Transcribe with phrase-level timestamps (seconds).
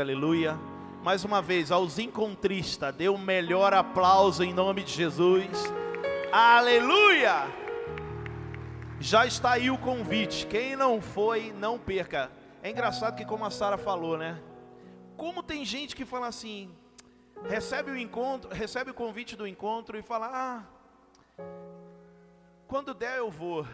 [0.00, 0.58] Aleluia.
[1.04, 5.46] Mais uma vez, aos encontristas, dê o melhor aplauso em nome de Jesus.
[6.32, 7.46] Aleluia!
[8.98, 10.48] Já está aí o convite.
[10.48, 12.28] Quem não foi, não perca.
[12.60, 14.42] É engraçado que, como a Sara falou, né?
[15.16, 16.74] Como tem gente que fala assim,
[17.44, 20.62] recebe o encontro, recebe o convite do encontro e fala: "Ah,
[22.66, 23.64] quando der eu vou".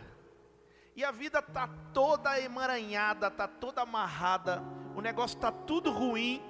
[0.96, 4.62] E a vida tá toda emaranhada, tá toda amarrada,
[4.94, 6.42] o negócio tá tudo ruim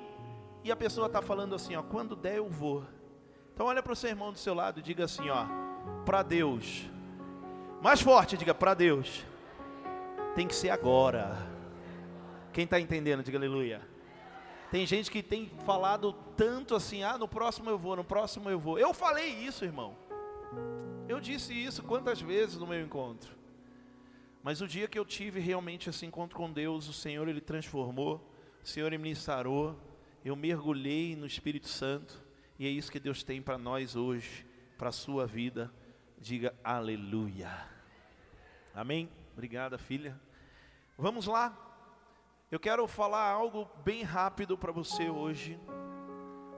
[0.64, 2.84] e a pessoa tá falando assim, ó, quando der eu vou.
[3.52, 5.46] Então olha para o seu irmão do seu lado e diga assim, ó,
[6.05, 6.88] para Deus.
[7.82, 9.24] Mais forte, diga para Deus.
[10.34, 11.37] Tem que ser agora.
[12.52, 13.88] Quem está entendendo, diga aleluia.
[14.70, 18.59] Tem gente que tem falado tanto assim, ah, no próximo eu vou, no próximo eu
[18.59, 18.79] vou.
[18.79, 19.96] Eu falei isso, irmão.
[21.09, 23.40] Eu disse isso quantas vezes no meu encontro.
[24.43, 28.27] Mas o dia que eu tive realmente esse encontro com Deus, o Senhor ele transformou,
[28.63, 29.79] o Senhor me sarou,
[30.25, 32.23] eu mergulhei no Espírito Santo,
[32.59, 34.47] e é isso que Deus tem para nós hoje,
[34.79, 35.73] para a sua vida.
[36.19, 37.51] Diga aleluia.
[38.74, 39.10] Amém?
[39.32, 40.21] Obrigada, filha.
[40.97, 41.57] Vamos lá.
[42.51, 45.59] Eu quero falar algo bem rápido para você hoje,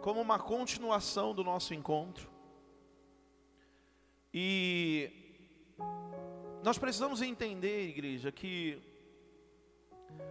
[0.00, 2.30] como uma continuação do nosso encontro.
[4.32, 5.12] E
[6.62, 8.80] nós precisamos entender, igreja, que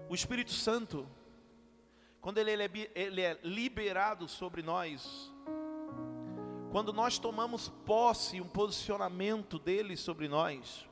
[0.09, 1.05] o Espírito Santo,
[2.21, 5.29] quando ele é, ele é liberado sobre nós,
[6.71, 10.87] quando nós tomamos posse, um posicionamento dele sobre nós,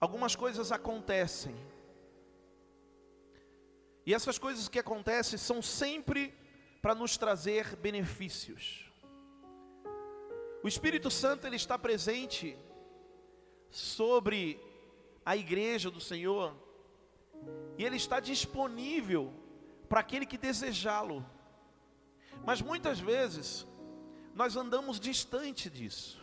[0.00, 1.56] algumas coisas acontecem.
[4.06, 6.32] E essas coisas que acontecem são sempre
[6.80, 8.88] para nos trazer benefícios.
[10.62, 12.56] O Espírito Santo ele está presente
[13.72, 14.60] sobre
[15.24, 16.54] a igreja do Senhor,
[17.78, 19.32] e ele está disponível
[19.88, 21.24] para aquele que desejá-lo.
[22.44, 23.66] Mas muitas vezes
[24.34, 26.20] nós andamos distante disso.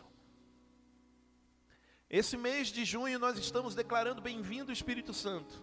[2.10, 5.62] Esse mês de junho nós estamos declarando bem-vindo o Espírito Santo.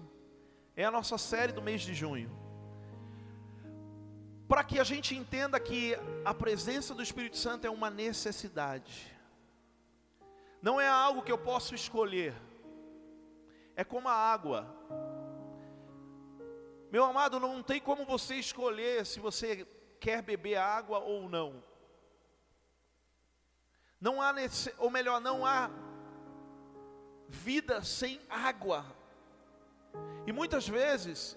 [0.75, 2.31] É a nossa série do mês de junho.
[4.49, 9.16] Para que a gente entenda que a presença do Espírito Santo é uma necessidade.
[10.61, 12.35] Não é algo que eu posso escolher.
[13.75, 14.67] É como a água.
[16.91, 19.67] Meu amado, não tem como você escolher se você
[20.01, 21.63] quer beber água ou não.
[24.01, 24.35] Não há,
[24.79, 25.71] ou melhor, não há
[27.29, 28.85] vida sem água.
[30.27, 31.37] E muitas vezes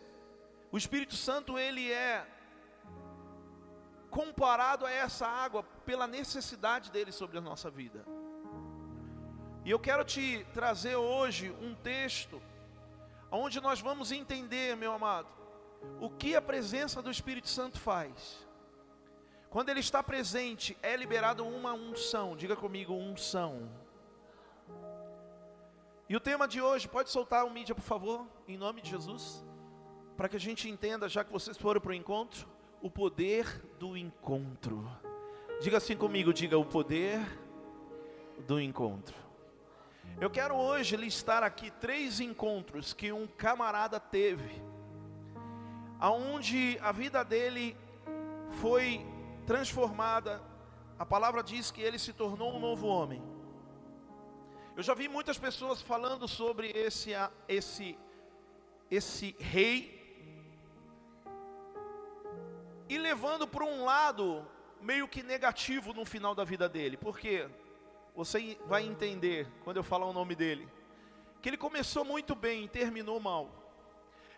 [0.72, 2.26] o Espírito Santo ele é
[4.10, 8.06] comparado a essa água pela necessidade dele sobre a nossa vida.
[9.66, 12.42] E eu quero te trazer hoje um texto
[13.32, 15.28] onde nós vamos entender, meu amado,
[16.00, 18.48] o que a presença do Espírito Santo faz.
[19.50, 22.36] Quando ele está presente, é liberado uma unção.
[22.36, 23.70] Diga comigo, unção.
[26.08, 29.46] E o tema de hoje, pode soltar o mídia, por favor, em nome de Jesus,
[30.18, 32.48] para que a gente entenda, já que vocês foram para o encontro,
[32.82, 33.46] o poder
[33.78, 34.90] do encontro.
[35.62, 37.20] Diga assim comigo, diga o poder
[38.48, 39.29] do encontro.
[40.18, 44.62] Eu quero hoje listar aqui três encontros que um camarada teve,
[46.00, 47.76] aonde a vida dele
[48.62, 49.06] foi
[49.46, 50.42] transformada.
[50.98, 53.24] A palavra diz que ele se tornou um novo homem.
[54.76, 57.12] Eu já vi muitas pessoas falando sobre esse
[57.48, 57.98] esse
[58.90, 60.00] esse rei
[62.90, 64.46] e levando por um lado
[64.82, 66.98] meio que negativo no final da vida dele.
[66.98, 67.48] Por quê?
[68.20, 70.68] Você vai entender quando eu falar o nome dele,
[71.42, 73.50] que ele começou muito bem e terminou mal.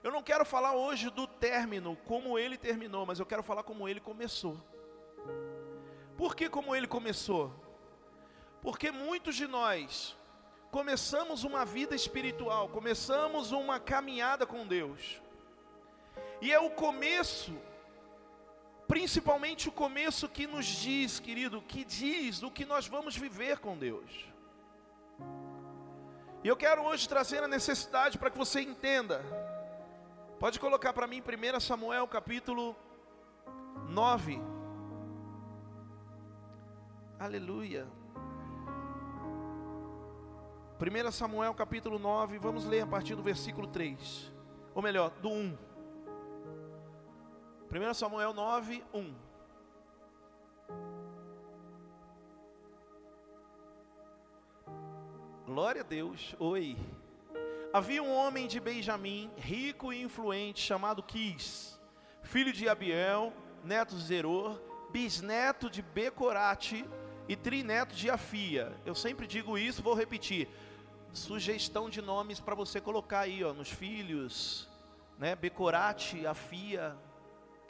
[0.04, 3.90] Eu não quero falar hoje do término, como ele terminou, mas eu quero falar como
[3.90, 4.56] ele começou.
[6.16, 7.52] Por que como ele começou?
[8.62, 10.16] Porque muitos de nós
[10.70, 15.20] começamos uma vida espiritual, começamos uma caminhada com Deus.
[16.40, 17.52] E é o começo
[18.92, 23.78] principalmente o começo que nos diz, querido, que diz do que nós vamos viver com
[23.78, 24.30] Deus.
[26.44, 29.24] E eu quero hoje trazer a necessidade para que você entenda.
[30.38, 32.76] Pode colocar para mim 1 Samuel capítulo
[33.88, 34.42] 9.
[37.18, 37.88] Aleluia.
[40.82, 44.34] 1 Samuel capítulo 9, vamos ler a partir do versículo 3.
[44.76, 45.71] Ou melhor, do 1.
[47.74, 49.16] 1 Samuel 9, 1.
[55.46, 56.36] Glória a Deus.
[56.38, 56.78] Oi.
[57.72, 61.80] Havia um homem de Benjamim, rico e influente, chamado Quis,
[62.24, 63.32] filho de Abiel,
[63.64, 64.60] neto de Zeror,
[64.92, 66.86] bisneto de Becorate
[67.26, 68.74] e trineto de Afia.
[68.86, 70.50] Eu sempre digo isso, vou repetir.
[71.14, 74.68] Sugestão de nomes para você colocar aí, ó, nos filhos,
[75.18, 75.38] né?
[75.38, 76.98] Becorate, Afia,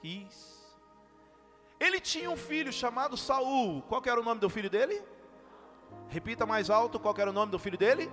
[0.02, 0.60] Quis.
[1.80, 3.82] Ele tinha um filho chamado Saul.
[3.84, 5.02] Qual era o nome do filho dele?
[6.10, 8.12] Repita mais alto, qual era o nome do filho dele?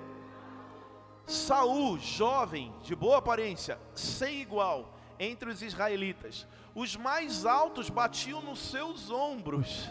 [1.27, 6.47] Saul, jovem, de boa aparência, sem igual entre os israelitas.
[6.75, 9.91] Os mais altos batiam nos seus ombros.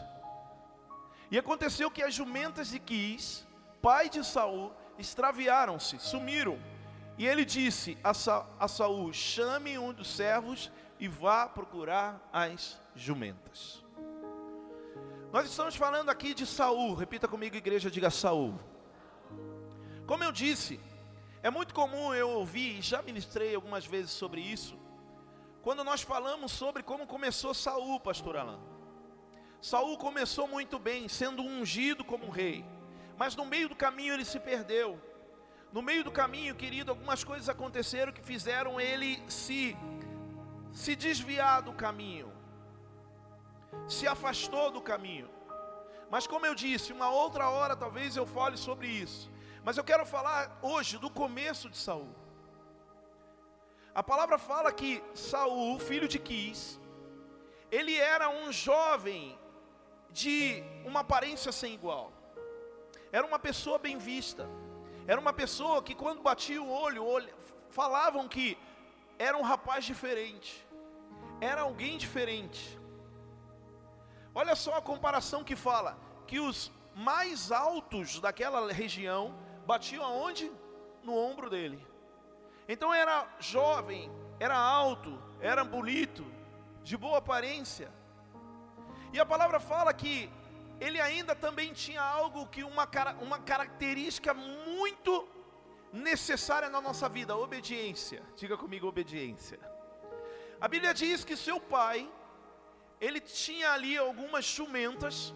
[1.29, 3.45] E aconteceu que as jumentas de Quis,
[3.81, 6.57] pai de Saul, extraviaram-se, sumiram.
[7.17, 12.79] E ele disse a, Sa a Saul: Chame um dos servos e vá procurar as
[12.95, 13.83] jumentas.
[15.31, 16.95] Nós estamos falando aqui de Saul.
[16.95, 18.57] Repita comigo, igreja, diga Saul.
[20.05, 20.79] Como eu disse,
[21.43, 24.79] é muito comum eu ouvir, já ministrei algumas vezes sobre isso,
[25.61, 28.59] quando nós falamos sobre como começou Saul, pastor Alain.
[29.61, 32.65] Saul começou muito bem, sendo ungido como rei,
[33.17, 35.01] mas no meio do caminho ele se perdeu.
[35.73, 39.75] No meio do caminho, querido, algumas coisas aconteceram que fizeram ele se
[40.81, 42.31] se desviar do caminho,
[43.87, 45.27] se afastou do caminho.
[46.07, 49.31] Mas como eu disse, uma outra hora talvez eu fale sobre isso.
[49.65, 52.13] Mas eu quero falar hoje do começo de Saul.
[53.93, 56.79] A palavra fala que Saul, filho de Quis,
[57.71, 59.35] ele era um jovem
[60.11, 62.13] de uma aparência sem igual.
[63.11, 64.47] Era uma pessoa bem vista.
[65.07, 67.33] Era uma pessoa que quando batia o olho, olho
[67.71, 68.55] falavam que
[69.17, 70.66] era um rapaz diferente.
[71.39, 72.79] Era alguém diferente.
[74.33, 79.35] Olha só a comparação que fala que os mais altos daquela região
[79.65, 80.51] batiam aonde?
[81.03, 81.85] No ombro dele.
[82.67, 86.25] Então era jovem, era alto, era bonito,
[86.83, 87.91] de boa aparência.
[89.13, 90.29] E a palavra fala que
[90.79, 92.87] ele ainda também tinha algo que uma,
[93.21, 95.27] uma característica muito
[95.93, 98.21] necessária na nossa vida, obediência.
[98.35, 99.59] Diga comigo obediência.
[100.59, 102.09] A Bíblia diz que seu pai,
[102.99, 105.33] ele tinha ali algumas jumentas,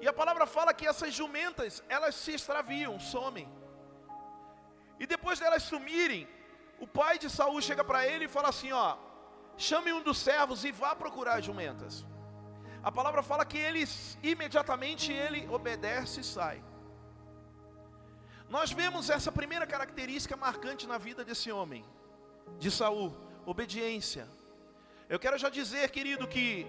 [0.00, 3.48] e a palavra fala que essas jumentas, elas se extraviam, somem.
[4.98, 6.28] E depois delas sumirem,
[6.78, 8.96] o pai de Saul chega para ele e fala assim: ó,
[9.56, 12.04] chame um dos servos e vá procurar as jumentas.
[12.82, 13.84] A palavra fala que ele
[14.22, 16.62] imediatamente ele obedece e sai.
[18.48, 21.84] Nós vemos essa primeira característica marcante na vida desse homem,
[22.58, 23.12] de Saul,
[23.44, 24.28] obediência.
[25.08, 26.66] Eu quero já dizer, querido, que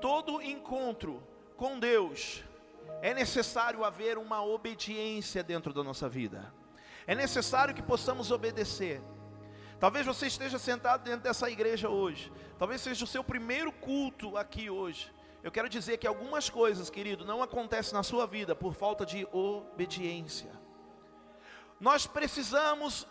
[0.00, 1.22] todo encontro
[1.56, 2.42] com Deus
[3.02, 6.52] é necessário haver uma obediência dentro da nossa vida.
[7.06, 9.02] É necessário que possamos obedecer.
[9.78, 12.32] Talvez você esteja sentado dentro dessa igreja hoje.
[12.58, 15.12] Talvez seja o seu primeiro culto aqui hoje.
[15.42, 19.28] Eu quero dizer que algumas coisas, querido, não acontecem na sua vida por falta de
[19.30, 20.50] obediência.
[21.78, 23.06] Nós precisamos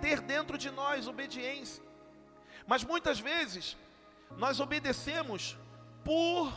[0.00, 1.85] ter, dentro de nós obediência.
[2.66, 3.76] Mas muitas vezes
[4.36, 5.56] nós obedecemos
[6.04, 6.52] por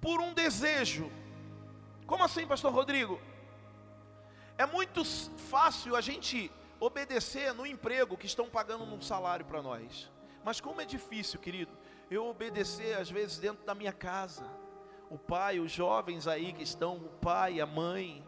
[0.00, 1.10] por um desejo.
[2.06, 3.20] Como assim, pastor Rodrigo?
[4.56, 6.50] É muito fácil a gente
[6.80, 10.10] obedecer no emprego que estão pagando um salário para nós.
[10.44, 11.72] Mas como é difícil, querido,
[12.10, 14.44] eu obedecer às vezes dentro da minha casa.
[15.10, 18.26] O pai, os jovens aí que estão, o pai, a mãe.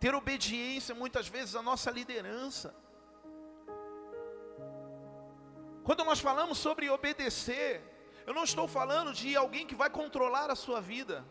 [0.00, 2.74] Ter obediência muitas vezes à nossa liderança.
[5.84, 7.82] Quando nós falamos sobre obedecer,
[8.26, 11.24] eu não estou falando de alguém que vai controlar a sua vida,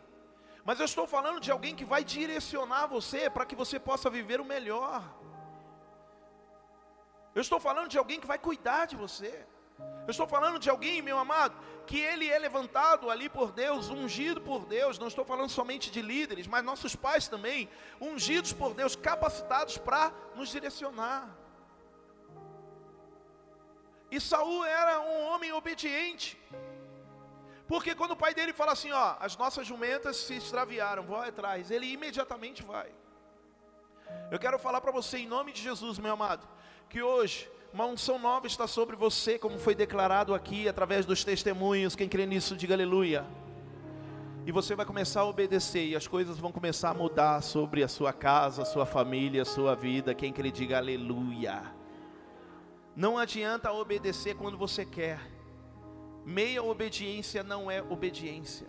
[0.63, 4.39] mas eu estou falando de alguém que vai direcionar você para que você possa viver
[4.39, 5.03] o melhor.
[7.33, 9.45] Eu estou falando de alguém que vai cuidar de você.
[10.05, 11.57] Eu estou falando de alguém, meu amado,
[11.87, 14.99] que ele é levantado ali por Deus, ungido por Deus.
[14.99, 17.67] Não estou falando somente de líderes, mas nossos pais também,
[17.99, 21.42] ungidos por Deus, capacitados para nos direcionar.
[24.15, 26.29] E Saul era um homem obediente.
[27.71, 31.71] Porque quando o pai dele fala assim, ó, as nossas jumentas se extraviaram, vão atrás,
[31.75, 32.89] ele imediatamente vai.
[34.33, 36.45] Eu quero falar para você em nome de Jesus, meu amado
[36.93, 41.95] que hoje uma unção nova está sobre você, como foi declarado aqui através dos testemunhos.
[41.95, 43.25] Quem crê nisso, diga aleluia.
[44.45, 47.87] E você vai começar a obedecer, e as coisas vão começar a mudar sobre a
[47.87, 50.13] sua casa, a sua família, a sua vida.
[50.13, 51.63] Quem crê, diga aleluia.
[52.95, 55.19] Não adianta obedecer quando você quer.
[56.25, 58.67] Meia obediência não é obediência.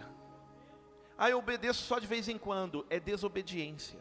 [1.16, 4.00] Ah, eu obedeço só de vez em quando, é desobediência.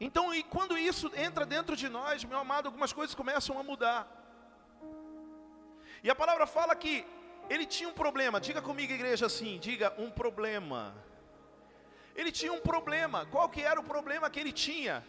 [0.00, 4.06] Então, e quando isso entra dentro de nós, meu amado, algumas coisas começam a mudar.
[6.04, 7.04] E a palavra fala que
[7.50, 8.40] ele tinha um problema.
[8.40, 10.94] Diga comigo, igreja, assim: diga um problema.
[12.14, 13.26] Ele tinha um problema.
[13.26, 15.04] Qual que era o problema que ele tinha?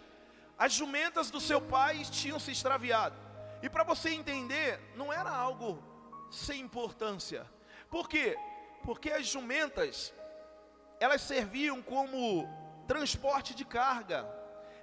[0.59, 3.15] As jumentas do seu pai tinham se extraviado.
[3.63, 5.81] E para você entender, não era algo
[6.29, 7.49] sem importância.
[7.89, 8.37] Por quê?
[8.83, 10.13] Porque as jumentas,
[10.99, 12.45] elas serviam como
[12.85, 14.27] transporte de carga.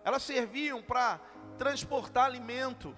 [0.03, 1.21] Elas serviam para
[1.59, 2.97] transportar alimento.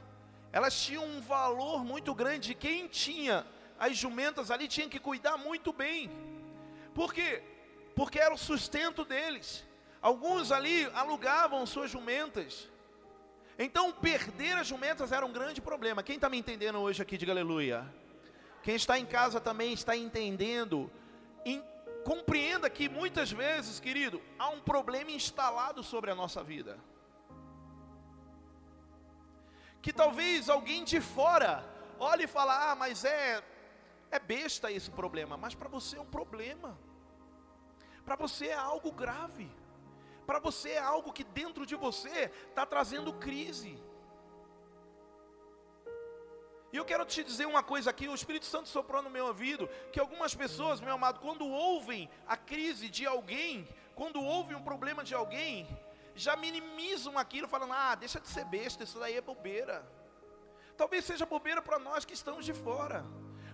[0.52, 2.54] Elas tinham um valor muito grande.
[2.54, 3.44] Quem tinha
[3.76, 6.10] as jumentas ali tinha que cuidar muito bem.
[6.94, 7.42] Por quê?
[7.96, 9.66] Porque era o sustento deles.
[10.00, 12.68] Alguns ali alugavam suas jumentas.
[13.58, 16.02] Então, perder as jumentas era um grande problema.
[16.02, 17.84] Quem está me entendendo hoje aqui, diga aleluia.
[18.62, 20.90] Quem está em casa também está entendendo.
[21.44, 21.60] Em,
[22.04, 26.78] compreenda que muitas vezes, querido, há um problema instalado sobre a nossa vida.
[29.82, 31.64] Que talvez alguém de fora
[31.98, 33.42] olhe e fale: Ah, mas é,
[34.10, 35.36] é besta esse problema.
[35.36, 36.78] Mas para você é um problema.
[38.04, 39.50] Para você é algo grave.
[40.28, 43.82] Para você é algo que dentro de você está trazendo crise.
[46.70, 49.66] E eu quero te dizer uma coisa aqui: o Espírito Santo soprou no meu ouvido
[49.90, 55.02] que algumas pessoas, meu amado, quando ouvem a crise de alguém, quando ouvem um problema
[55.02, 55.66] de alguém,
[56.14, 59.90] já minimizam aquilo, falando: ah, deixa de ser besta, isso daí é bobeira.
[60.76, 63.02] Talvez seja bobeira para nós que estamos de fora.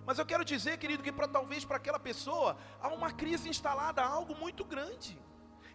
[0.05, 4.03] Mas eu quero dizer, querido, que para talvez para aquela pessoa há uma crise instalada,
[4.03, 5.17] algo muito grande.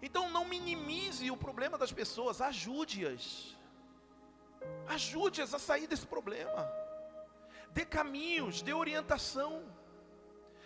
[0.03, 3.57] Então não minimize o problema das pessoas, ajude-as.
[4.89, 6.81] Ajude-as a sair desse problema
[7.73, 9.63] dê caminhos, dê orientação.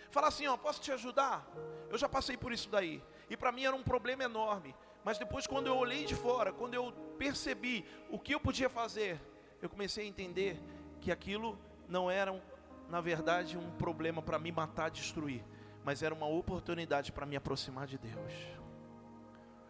[0.09, 1.47] Fala assim, ó, posso te ajudar?
[1.89, 3.03] Eu já passei por isso daí.
[3.29, 4.75] E para mim era um problema enorme.
[5.03, 9.21] Mas depois quando eu olhei de fora, quando eu percebi o que eu podia fazer,
[9.61, 10.59] eu comecei a entender
[10.99, 12.41] que aquilo não era,
[12.89, 15.43] na verdade, um problema para me matar, destruir,
[15.83, 18.64] mas era uma oportunidade para me aproximar de Deus.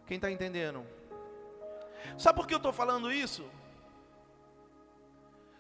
[0.06, 0.86] Quem está entendendo?
[2.18, 3.50] Sabe por que eu estou falando isso?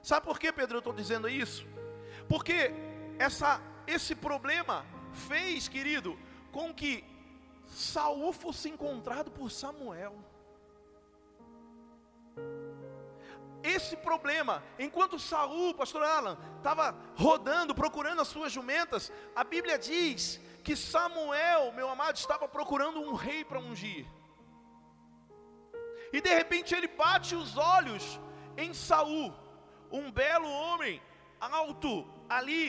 [0.01, 1.65] Sabe por que, Pedro, eu estou dizendo isso?
[2.29, 2.71] Porque
[3.17, 6.17] essa, esse problema fez, querido,
[6.51, 7.03] com que
[7.67, 10.15] Saul fosse encontrado por Samuel.
[13.63, 20.39] Esse problema, enquanto Saul, pastor Alan, estava rodando, procurando as suas jumentas, a Bíblia diz
[20.63, 24.05] que Samuel, meu amado, estava procurando um rei para ungir.
[26.15, 28.19] E de repente ele bate os olhos
[28.63, 29.33] em Saul
[29.91, 31.01] um belo homem,
[31.39, 32.63] alto, ali,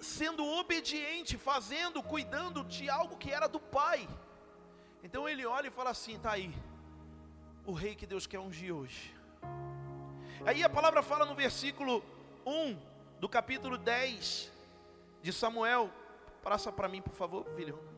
[0.00, 4.08] sendo obediente, fazendo, cuidando de algo que era do pai.
[5.02, 6.54] Então ele olha e fala assim: está aí,
[7.66, 9.14] o rei que Deus quer ungir hoje.
[10.46, 12.02] Aí a palavra fala no versículo
[12.46, 12.78] 1
[13.20, 14.52] do capítulo 10
[15.22, 15.90] de Samuel.
[16.42, 17.95] Passa para mim, por favor, filho.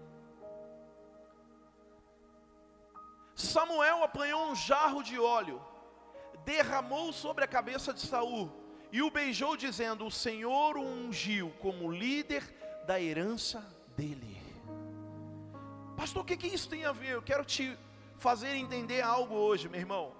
[3.41, 5.61] Samuel apanhou um jarro de óleo
[6.45, 8.51] derramou sobre a cabeça de Saul
[8.91, 12.43] e o beijou, dizendo: O Senhor o ungiu como líder
[12.87, 13.61] da herança
[13.97, 14.37] dele.
[15.97, 17.13] Pastor, o que, que isso tem a ver?
[17.15, 17.79] Eu quero te
[18.19, 20.15] fazer entender algo hoje, meu irmão.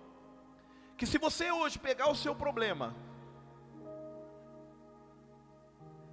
[0.97, 2.95] Que se você hoje pegar o seu problema,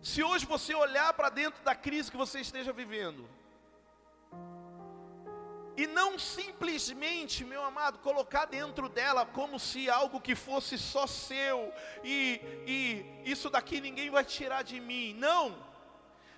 [0.01, 3.27] se hoje você olhar para dentro da crise que você esteja vivendo,
[5.77, 11.74] e não simplesmente, meu amado, colocar dentro dela como se algo que fosse só seu
[12.03, 15.13] e, e isso daqui ninguém vai tirar de mim.
[15.13, 15.55] Não.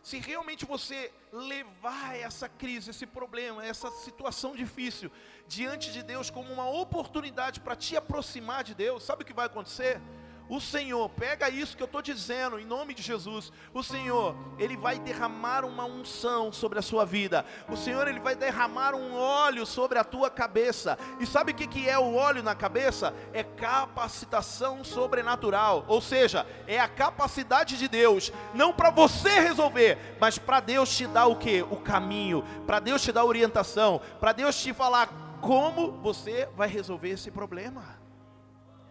[0.02, 5.12] Se realmente você levar essa crise, esse problema, essa situação difícil
[5.48, 9.48] diante de Deus como uma oportunidade para te aproximar de Deus, sabe o que vai
[9.48, 10.02] acontecer?
[10.50, 13.52] O Senhor, pega isso que eu estou dizendo, em nome de Jesus.
[13.74, 17.46] O Senhor, Ele vai derramar uma unção sobre a sua vida.
[17.68, 20.98] O Senhor, Ele vai derramar um óleo sobre a tua cabeça.
[21.20, 23.14] E sabe o que, que é o óleo na cabeça?
[23.34, 25.84] É capacitação sobrenatural.
[25.88, 31.06] Ou seja, é a capacidade de Deus, não para você resolver, mas para Deus te
[31.08, 31.62] dar o que?
[31.64, 35.10] O caminho, para Deus te dar orientação, para Deus te falar
[35.42, 37.97] como você vai resolver esse problema.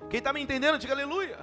[0.09, 1.39] Quem está me entendendo, diga aleluia.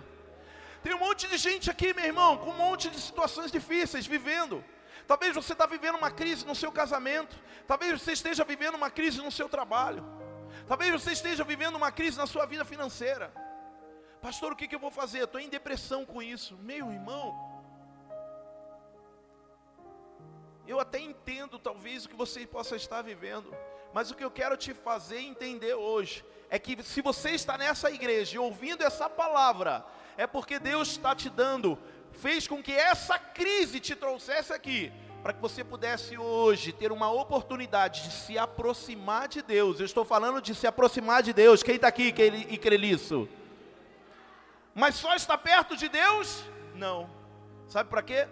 [0.82, 4.64] Tem um monte de gente aqui, meu irmão, com um monte de situações difíceis, vivendo.
[5.08, 7.36] Talvez você está vivendo uma crise no seu casamento.
[7.68, 10.04] Talvez você esteja vivendo uma crise no seu trabalho.
[10.68, 13.34] Talvez você esteja vivendo uma crise na sua vida financeira.
[14.22, 15.24] Pastor, o que, que eu vou fazer?
[15.24, 16.58] Estou em depressão com isso.
[16.58, 17.54] Meu irmão,
[20.66, 23.54] eu até entendo talvez o que você possa estar vivendo.
[23.94, 27.92] Mas o que eu quero te fazer entender hoje é que se você está nessa
[27.92, 29.86] igreja ouvindo essa palavra,
[30.18, 31.78] é porque Deus está te dando
[32.14, 37.12] fez com que essa crise te trouxesse aqui, para que você pudesse hoje ter uma
[37.12, 39.80] oportunidade de se aproximar de Deus.
[39.80, 41.64] Eu estou falando de se aproximar de Deus.
[41.64, 42.14] Quem está aqui
[42.50, 43.28] e crê nisso?
[44.76, 46.44] Mas só está perto de Deus?
[46.76, 47.10] Não.
[47.68, 48.28] Sabe para quê?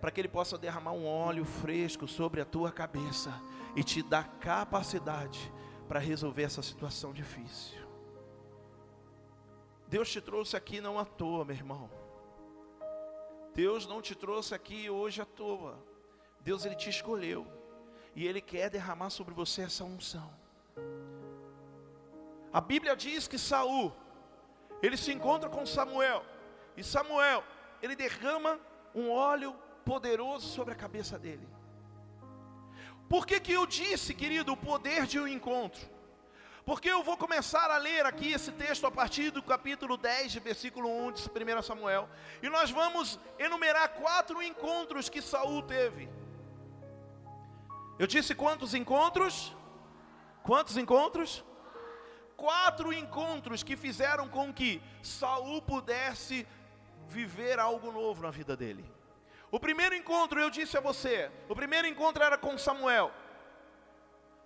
[0.00, 3.32] Para que Ele possa derramar um óleo fresco sobre a tua cabeça
[3.76, 5.52] e te dar capacidade
[5.88, 7.84] para resolver essa situação difícil.
[9.86, 11.90] Deus te trouxe aqui não à toa, meu irmão.
[13.54, 15.78] Deus não te trouxe aqui hoje à toa.
[16.40, 17.46] Deus ele te escolheu
[18.14, 20.30] e ele quer derramar sobre você essa unção.
[22.52, 23.92] A Bíblia diz que Saul
[24.82, 26.24] ele se encontra com Samuel
[26.76, 27.44] e Samuel
[27.80, 28.58] ele derrama
[28.94, 29.54] um óleo
[29.84, 31.46] poderoso sobre a cabeça dele.
[33.08, 35.94] Por que, que eu disse, querido, o poder de um encontro?
[36.64, 40.40] Porque eu vou começar a ler aqui esse texto a partir do capítulo 10, de
[40.40, 42.08] versículo 1 de 1 Samuel.
[42.42, 46.08] E nós vamos enumerar quatro encontros que Saul teve.
[47.98, 49.54] Eu disse quantos encontros?
[50.42, 51.44] Quantos encontros?
[52.34, 56.46] Quatro encontros que fizeram com que Saul pudesse
[57.08, 58.93] viver algo novo na vida dele.
[59.54, 63.12] O primeiro encontro, eu disse a você, o primeiro encontro era com Samuel.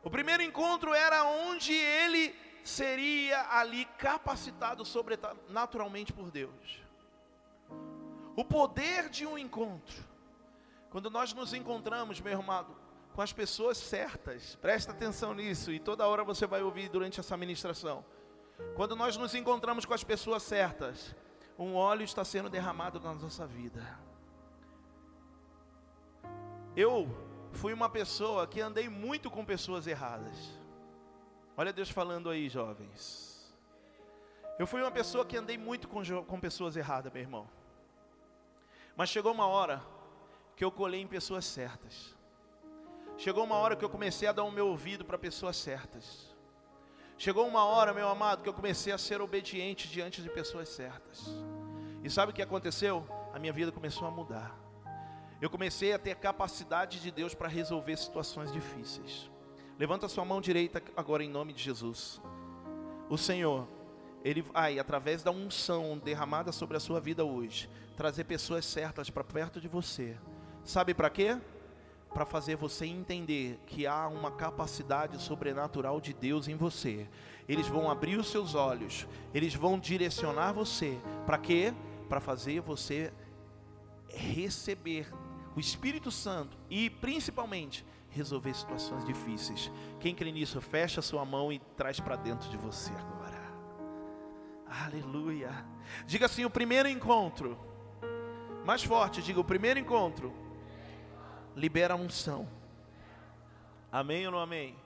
[0.03, 6.83] O primeiro encontro era onde ele seria ali capacitado sobrenaturalmente por Deus.
[8.37, 9.97] O poder de um encontro.
[10.91, 12.77] Quando nós nos encontramos, meu irmão,
[13.15, 17.35] com as pessoas certas, presta atenção nisso e toda hora você vai ouvir durante essa
[17.35, 18.05] ministração.
[18.77, 21.17] Quando nós nos encontramos com as pessoas certas,
[21.59, 24.07] um óleo está sendo derramado na nossa vida.
[26.79, 27.09] Eu
[27.55, 30.37] fui uma pessoa que andei muito com pessoas erradas.
[31.57, 33.53] Olha Deus falando aí, jovens.
[34.61, 37.51] Eu fui uma pessoa que andei muito com, com pessoas erradas, meu irmão.
[38.97, 39.83] Mas chegou uma hora
[40.55, 42.15] que eu colhei em pessoas certas.
[43.17, 46.33] Chegou uma hora que eu comecei a dar o meu ouvido para pessoas certas.
[47.17, 51.27] Chegou uma hora, meu amado, que eu comecei a ser obediente diante de pessoas certas.
[52.05, 53.05] E sabe o que aconteceu?
[53.35, 54.68] A minha vida começou a mudar.
[55.41, 59.31] Eu comecei a ter capacidade de Deus para resolver situações difíceis.
[59.79, 62.21] Levanta sua mão direita agora em nome de Jesus.
[63.09, 63.69] O Senhor,
[64.25, 69.23] Ele vai, através da unção derramada sobre a sua vida hoje, trazer pessoas certas para
[69.23, 70.17] perto de você.
[70.65, 71.39] Sabe para quê?
[72.13, 77.09] Para fazer você entender que há uma capacidade sobrenatural de Deus em você.
[77.49, 80.99] Eles vão abrir os seus olhos, eles vão direcionar você.
[81.25, 81.73] Para quê?
[82.09, 83.13] Para fazer você
[84.09, 85.07] receber
[85.59, 89.73] o Espírito Santo e principalmente resolver situações difíceis.
[89.99, 93.43] Quem crê nisso, fecha sua mão e traz para dentro de você agora.
[94.85, 95.51] Aleluia.
[96.07, 97.59] Diga assim: o primeiro encontro.
[98.65, 100.33] Mais forte, diga: o primeiro encontro
[101.57, 102.49] libera a unção.
[103.91, 104.77] Amém ou não amém?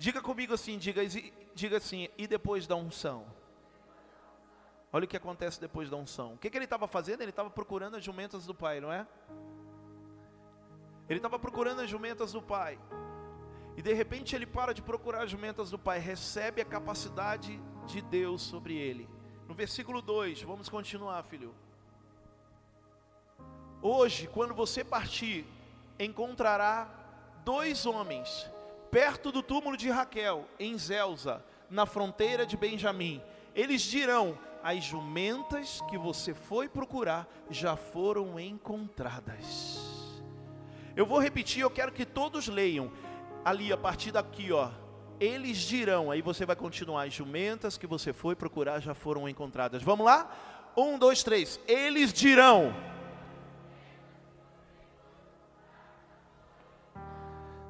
[0.00, 1.02] Diga comigo assim, diga,
[1.54, 3.24] diga assim, e depois da unção?
[4.92, 6.34] Olha o que acontece depois da unção.
[6.34, 7.20] O que, que ele estava fazendo?
[7.20, 9.06] Ele estava procurando as jumentas do pai, não é?
[11.10, 12.78] Ele estava procurando as jumentas do pai.
[13.76, 18.00] E de repente ele para de procurar as jumentas do pai, recebe a capacidade de
[18.00, 19.08] Deus sobre ele.
[19.48, 21.52] No versículo 2, vamos continuar, filho.
[23.82, 25.44] Hoje, quando você partir,
[25.98, 26.88] encontrará
[27.44, 28.48] dois homens
[28.88, 33.20] perto do túmulo de Raquel, em Zelza, na fronteira de Benjamim.
[33.52, 39.89] Eles dirão: As jumentas que você foi procurar já foram encontradas.
[41.00, 42.92] Eu vou repetir, eu quero que todos leiam.
[43.42, 44.68] Ali, a partir daqui, ó.
[45.18, 47.04] Eles dirão, aí você vai continuar.
[47.04, 49.82] As jumentas que você foi procurar já foram encontradas.
[49.82, 50.30] Vamos lá?
[50.76, 51.58] Um, dois, três.
[51.66, 52.74] Eles dirão.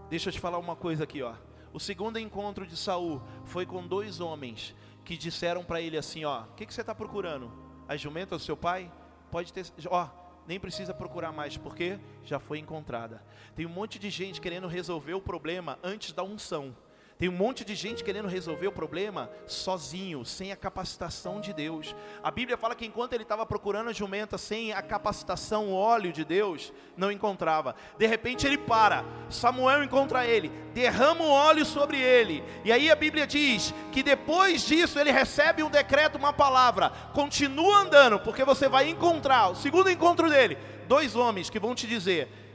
[0.08, 1.34] Deixa eu te falar uma coisa aqui, ó.
[1.72, 6.40] O segundo encontro de Saul foi com dois homens que disseram para ele assim, ó:
[6.40, 7.48] "O que, que você está procurando?
[7.86, 8.90] As jumentas do seu pai?
[9.30, 10.08] Pode ter, ó,
[10.46, 13.22] nem precisa procurar mais, porque já foi encontrada.
[13.54, 16.74] Tem um monte de gente querendo resolver o problema antes da unção.
[17.20, 21.94] Tem um monte de gente querendo resolver o problema sozinho, sem a capacitação de Deus.
[22.22, 26.14] A Bíblia fala que enquanto ele estava procurando a jumenta sem a capacitação, o óleo
[26.14, 27.76] de Deus, não encontrava.
[27.98, 32.42] De repente ele para, Samuel encontra ele, derrama o óleo sobre ele.
[32.64, 36.88] E aí a Bíblia diz que depois disso ele recebe um decreto, uma palavra.
[37.12, 40.56] Continua andando, porque você vai encontrar, o segundo encontro dele,
[40.88, 42.49] dois homens que vão te dizer: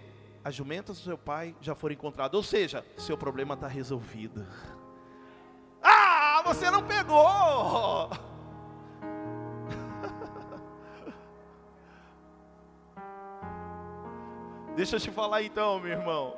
[0.46, 2.38] as jumentas do seu pai já foram encontradas.
[2.38, 4.46] Ou seja, seu problema está resolvido.
[5.82, 8.12] Ah, você não pegou!
[14.76, 16.38] Deixa eu te falar então, meu irmão.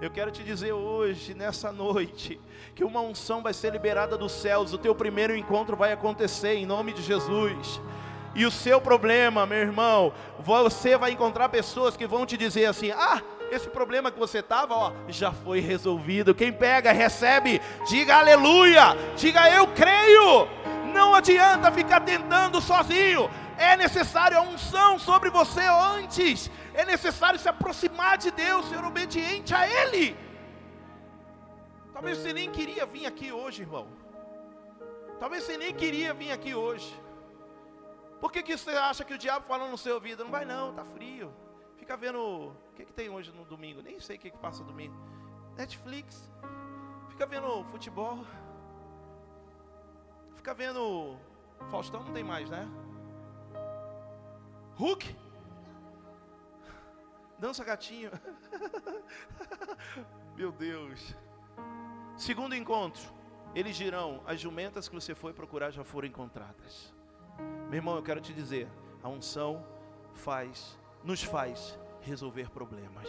[0.00, 2.40] Eu quero te dizer hoje, nessa noite,
[2.76, 4.72] que uma unção vai ser liberada dos céus.
[4.72, 7.80] O teu primeiro encontro vai acontecer em nome de Jesus.
[8.32, 12.92] E o seu problema, meu irmão, você vai encontrar pessoas que vão te dizer assim:
[12.92, 16.34] ah, esse problema que você estava, ó, já foi resolvido.
[16.34, 20.48] Quem pega, recebe, diga aleluia, diga eu creio.
[20.92, 27.48] Não adianta ficar tentando sozinho, é necessário a unção sobre você antes, é necessário se
[27.48, 30.16] aproximar de Deus, ser obediente a Ele.
[31.92, 33.86] Talvez você nem queria vir aqui hoje, irmão.
[35.18, 36.90] Talvez você nem queria vir aqui hoje.
[38.20, 40.24] Por que, que você acha que o diabo fala no seu ouvido?
[40.24, 41.32] Não vai não, tá frio.
[41.90, 43.82] Fica vendo o que, que tem hoje no domingo.
[43.82, 44.94] Nem sei o que, que passa domingo.
[45.56, 46.30] Netflix.
[47.08, 48.24] Fica vendo futebol.
[50.36, 51.18] Fica vendo.
[51.68, 52.64] Faustão não tem mais, né?
[54.76, 55.16] Hulk.
[57.40, 58.12] Dança gatinho.
[60.36, 61.16] Meu Deus.
[62.16, 63.02] Segundo encontro,
[63.52, 66.94] eles dirão: as jumentas que você foi procurar já foram encontradas.
[67.68, 68.68] Meu irmão, eu quero te dizer,
[69.02, 69.66] a unção
[70.14, 73.08] faz, nos faz resolver problemas.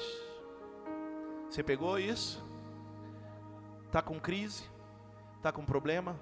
[1.50, 2.44] Você pegou isso?
[3.88, 4.64] Está com crise?
[5.38, 6.18] Está com problema?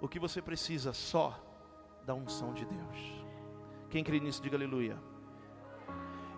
[0.00, 1.38] O que você precisa só
[2.08, 3.22] da unção de Deus.
[3.90, 4.96] Quem crê nisso, diga aleluia.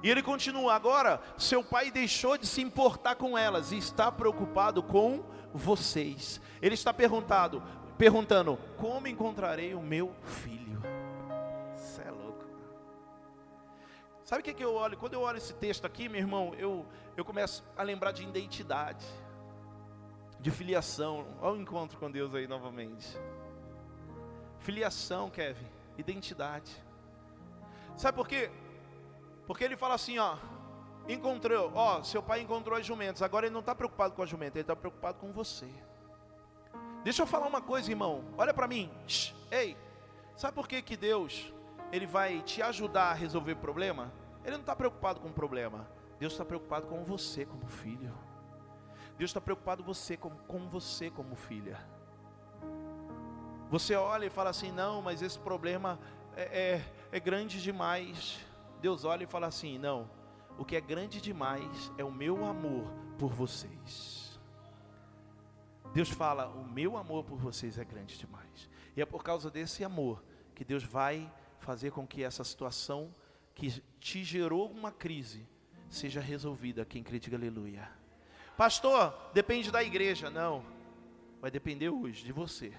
[0.02, 4.82] E ele continua: agora, seu pai deixou de se importar com elas e está preocupado
[4.82, 5.22] com
[5.54, 6.40] vocês.
[6.60, 7.62] Ele está perguntado,
[7.96, 10.82] perguntando: como encontrarei o meu filho?
[14.30, 14.96] Sabe o que, que eu olho?
[14.96, 19.04] Quando eu olho esse texto aqui, meu irmão, eu, eu começo a lembrar de identidade,
[20.38, 21.26] de filiação.
[21.40, 23.08] Olha o encontro com Deus aí novamente.
[24.60, 25.66] Filiação, Kevin,
[25.98, 26.70] identidade.
[27.96, 28.52] Sabe por quê?
[29.48, 30.36] Porque ele fala assim, ó,
[31.08, 34.54] encontrou, ó, seu pai encontrou as jumentas, agora ele não está preocupado com as jumentas,
[34.54, 35.68] ele está preocupado com você.
[37.02, 38.24] Deixa eu falar uma coisa, irmão.
[38.38, 38.92] Olha para mim.
[39.08, 39.76] Shhh, ei,
[40.36, 41.52] sabe por que, que Deus
[41.90, 44.19] ele vai te ajudar a resolver problema?
[44.44, 45.88] Ele não está preocupado com o problema.
[46.18, 48.12] Deus está preocupado com você como filho.
[49.16, 51.78] Deus está preocupado você com, com você como filha.
[53.70, 55.98] Você olha e fala assim, não, mas esse problema
[56.36, 58.40] é, é, é grande demais.
[58.80, 60.10] Deus olha e fala assim, não,
[60.58, 64.20] o que é grande demais é o meu amor por vocês.
[65.92, 68.68] Deus fala: O meu amor por vocês é grande demais.
[68.96, 70.22] E é por causa desse amor
[70.54, 73.14] que Deus vai fazer com que essa situação
[73.60, 75.46] que te gerou uma crise
[75.90, 76.86] seja resolvida.
[76.86, 77.86] Quem crê, diga aleluia.
[78.56, 80.30] Pastor, depende da igreja.
[80.30, 80.64] Não,
[81.42, 82.72] vai depender hoje de você,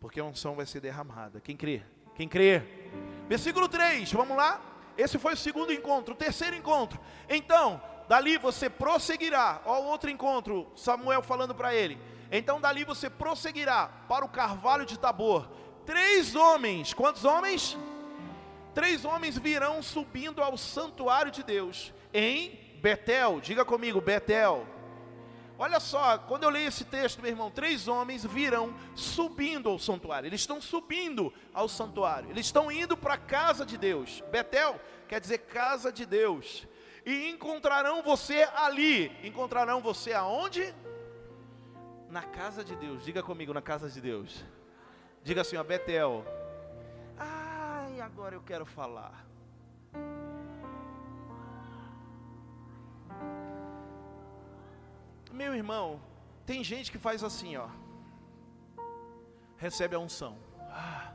[0.00, 1.40] porque a unção vai ser derramada.
[1.40, 1.82] Quem crê?
[2.16, 2.62] Quem crê?
[3.28, 4.60] Versículo 3, vamos lá?
[4.98, 6.14] Esse foi o segundo encontro.
[6.14, 6.98] O terceiro encontro.
[7.28, 9.62] Então, dali você prosseguirá.
[9.64, 11.96] O outro encontro, Samuel falando para ele
[12.30, 15.48] então dali você prosseguirá para o carvalho de Tabor.
[15.84, 17.78] Três homens, quantos homens?
[18.76, 23.40] Três homens virão subindo ao santuário de Deus em Betel.
[23.40, 24.66] Diga comigo, Betel.
[25.58, 30.26] Olha só, quando eu leio esse texto, meu irmão, três homens virão subindo ao santuário.
[30.28, 32.28] Eles estão subindo ao santuário.
[32.28, 34.22] Eles estão indo para a casa de Deus.
[34.30, 36.68] Betel quer dizer casa de Deus.
[37.06, 39.10] E encontrarão você ali.
[39.24, 40.74] Encontrarão você aonde?
[42.10, 43.04] na casa de Deus.
[43.04, 44.44] Diga comigo, na casa de Deus.
[45.22, 46.24] Diga assim, ó, Betel.
[48.06, 49.26] Agora eu quero falar.
[55.32, 56.00] Meu irmão,
[56.46, 57.68] tem gente que faz assim, ó.
[59.56, 60.38] Recebe a unção.
[60.70, 61.14] Ah,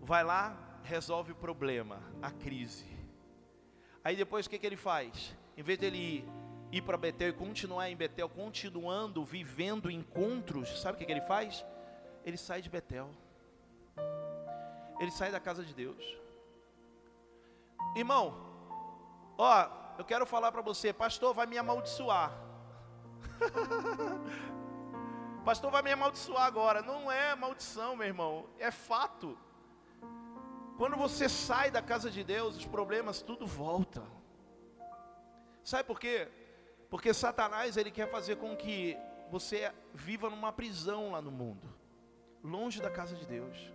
[0.00, 2.86] vai lá, resolve o problema, a crise.
[4.04, 5.36] Aí depois o que, que ele faz?
[5.56, 6.24] Em vez dele ir
[6.76, 11.20] ir para Betel e continuar em Betel, continuando, vivendo encontros, sabe o que, que ele
[11.20, 11.64] faz?
[12.24, 13.10] Ele sai de Betel,
[14.98, 16.16] ele sai da casa de Deus.
[17.94, 18.34] Irmão,
[19.38, 22.32] ó, eu quero falar para você, pastor vai me amaldiçoar.
[25.44, 26.82] pastor vai me amaldiçoar agora.
[26.82, 29.38] Não é maldição, meu irmão, é fato.
[30.76, 34.02] Quando você sai da casa de Deus, os problemas tudo volta.
[35.62, 36.28] Sabe por quê?
[36.90, 38.96] Porque Satanás ele quer fazer com que
[39.30, 41.68] você viva numa prisão lá no mundo,
[42.42, 43.72] longe da casa de Deus.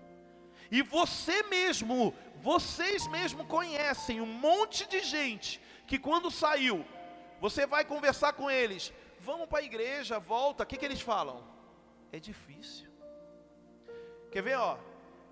[0.72, 6.86] E você mesmo, vocês mesmo conhecem um monte de gente que quando saiu,
[7.42, 11.44] você vai conversar com eles, vamos para a igreja, volta, o que, que eles falam?
[12.12, 12.90] É difícil.
[14.32, 14.78] Quer ver, ó?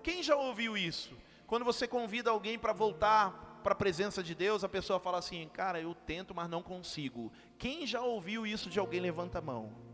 [0.02, 1.16] Quem já ouviu isso?
[1.46, 5.48] Quando você convida alguém para voltar para a presença de Deus, a pessoa fala assim:
[5.52, 7.32] Cara, eu tento, mas não consigo.
[7.58, 9.00] Quem já ouviu isso de alguém?
[9.00, 9.87] Levanta a mão.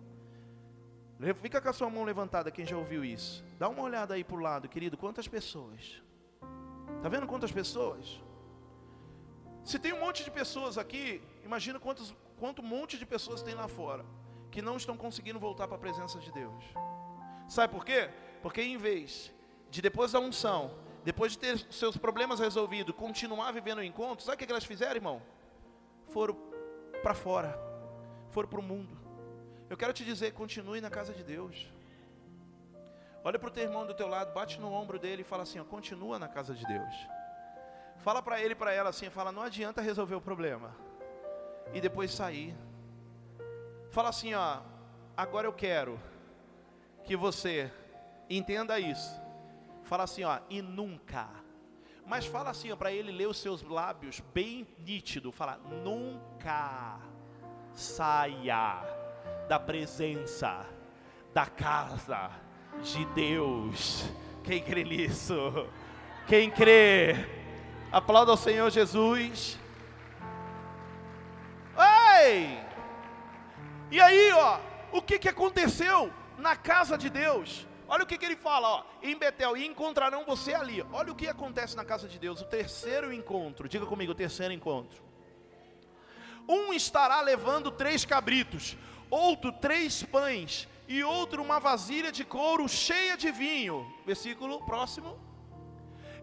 [1.32, 3.44] Fica com a sua mão levantada, quem já ouviu isso.
[3.58, 4.96] Dá uma olhada aí para o lado, querido.
[4.96, 6.02] Quantas pessoas?
[6.96, 8.20] Está vendo quantas pessoas?
[9.62, 13.68] Se tem um monte de pessoas aqui, imagina quantos, quanto monte de pessoas tem lá
[13.68, 14.04] fora
[14.50, 16.64] que não estão conseguindo voltar para a presença de Deus.
[17.48, 18.10] Sabe por quê?
[18.42, 19.32] Porque em vez
[19.70, 20.70] de depois da unção,
[21.04, 24.94] depois de ter seus problemas resolvidos, continuar vivendo o encontro, sabe o que elas fizeram,
[24.94, 25.22] irmão?
[26.08, 26.36] Foram
[27.02, 27.58] para fora,
[28.30, 29.03] foram para o mundo.
[29.68, 31.66] Eu quero te dizer, continue na casa de Deus.
[33.22, 35.58] Olha para o teu irmão do teu lado, bate no ombro dele e fala assim:
[35.58, 36.94] ó, continua na casa de Deus.
[37.98, 40.76] Fala para ele e para ela assim, fala, não adianta resolver o problema
[41.72, 42.54] e depois sair.
[43.90, 44.60] Fala assim, ó,
[45.16, 45.98] agora eu quero
[47.04, 47.72] que você
[48.28, 49.18] entenda isso.
[49.84, 51.30] Fala assim, ó, e nunca.
[52.06, 55.32] Mas fala assim, para ele ler os seus lábios bem nítido.
[55.32, 57.00] Fala, nunca
[57.72, 59.03] saia
[59.48, 60.66] da presença
[61.32, 62.30] da casa
[62.82, 64.04] de Deus.
[64.42, 65.68] Quem crê nisso?
[66.26, 67.14] Quem crê?
[67.90, 69.58] Aplauda ao Senhor Jesus.
[71.76, 72.58] Ei!
[73.90, 74.58] E aí, ó,
[74.92, 77.66] o que, que aconteceu na casa de Deus?
[77.86, 80.84] Olha o que, que ele fala, ó, em Betel, e encontrarão você ali.
[80.92, 83.68] Olha o que acontece na casa de Deus, o terceiro encontro.
[83.68, 85.02] Diga comigo, o terceiro encontro.
[86.48, 88.76] Um estará levando três cabritos,
[89.14, 93.76] outro três pães, e outro uma vasilha de couro cheia de vinho.
[94.04, 95.18] Versículo próximo.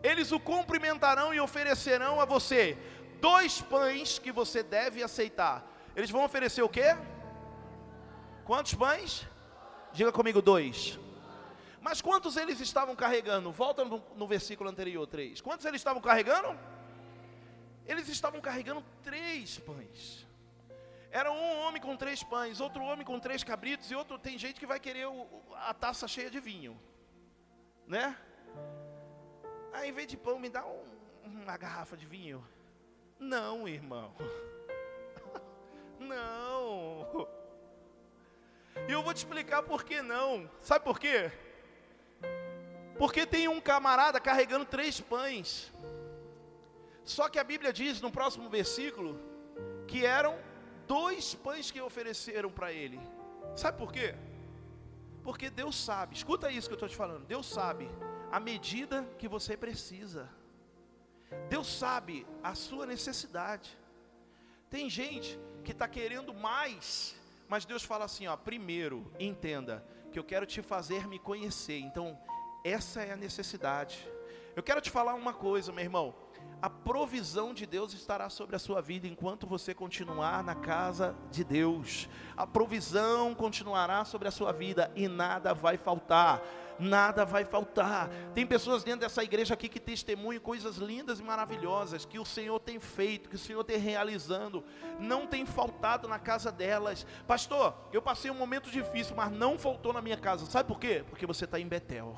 [0.04, 2.78] Eles o cumprimentarão e oferecerão a você
[3.20, 5.64] dois pães que você deve aceitar.
[5.96, 6.96] Eles vão oferecer o quê?
[8.46, 9.28] Quantos pães?
[9.94, 11.00] Diga comigo, dois.
[11.80, 13.52] Mas quantos eles estavam carregando?
[13.52, 15.42] Volta no, no versículo anterior, três.
[15.42, 16.58] Quantos eles estavam carregando?
[17.86, 20.26] Eles estavam carregando três pães.
[21.12, 24.60] Era um homem com três pães, outro homem com três cabritos, e outro tem gente
[24.60, 26.80] que vai querer o, a taça cheia de vinho.
[27.86, 28.18] Né?
[29.74, 30.84] Aí, em vez de pão, me dá um,
[31.26, 32.46] uma garrafa de vinho.
[33.20, 34.14] Não, irmão.
[36.00, 37.28] Não.
[38.88, 40.50] E eu vou te explicar por que não.
[40.62, 41.32] Sabe por quê?
[42.98, 45.72] Porque tem um camarada carregando três pães.
[47.04, 49.20] Só que a Bíblia diz no próximo versículo
[49.88, 50.38] que eram
[50.92, 53.00] dois pães que ofereceram para ele.
[53.56, 54.14] Sabe por quê?
[55.24, 57.24] Porque Deus sabe, escuta isso que eu estou te falando.
[57.26, 57.90] Deus sabe
[58.30, 60.30] a medida que você precisa.
[61.50, 63.78] Deus sabe a sua necessidade.
[64.70, 67.16] Tem gente que está querendo mais,
[67.48, 71.80] mas Deus fala assim: ó, primeiro, entenda que eu quero te fazer me conhecer.
[71.80, 72.20] Então,
[72.66, 74.06] essa é a necessidade.
[74.58, 76.14] Eu quero te falar uma coisa, meu irmão
[76.62, 81.44] a provisão de Deus estará sobre a sua vida enquanto você continuar na casa de
[81.44, 82.08] Deus.
[82.38, 86.40] A provisão continuará sobre a sua vida e nada vai faltar.
[86.78, 88.10] Nada vai faltar.
[88.36, 92.60] Tem pessoas dentro dessa igreja aqui que testemunham coisas lindas e maravilhosas que o Senhor
[92.60, 94.64] tem feito, que o Senhor tem realizando.
[95.00, 97.06] Não tem faltado na casa delas.
[97.28, 100.46] Pastor, eu passei um momento difícil, mas não faltou na minha casa.
[100.46, 101.04] Sabe por quê?
[101.10, 102.18] Porque você está em Betel.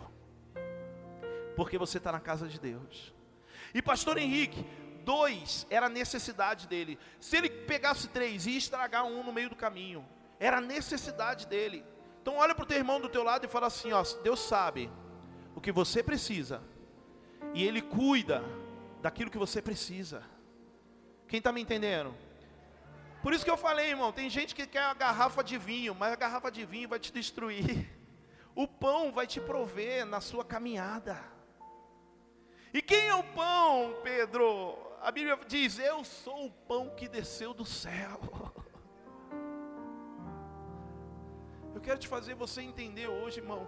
[1.55, 3.12] Porque você está na casa de Deus.
[3.73, 4.65] E pastor Henrique,
[5.03, 6.97] dois era a necessidade dele.
[7.19, 10.05] Se ele pegasse três, ia estragar um no meio do caminho.
[10.39, 11.83] Era a necessidade dele.
[12.21, 14.89] Então olha para o teu irmão do teu lado e fala assim: ó, Deus sabe
[15.55, 16.61] o que você precisa.
[17.53, 18.43] E Ele cuida
[19.01, 20.23] daquilo que você precisa.
[21.27, 22.15] Quem está me entendendo?
[23.21, 26.11] Por isso que eu falei, irmão, tem gente que quer a garrafa de vinho, mas
[26.11, 27.89] a garrafa de vinho vai te destruir.
[28.55, 31.19] O pão vai te prover na sua caminhada.
[32.73, 34.75] E quem é o pão, Pedro?
[34.99, 38.19] A Bíblia diz: Eu sou o pão que desceu do céu.
[41.75, 43.67] Eu quero te fazer você entender hoje, irmão,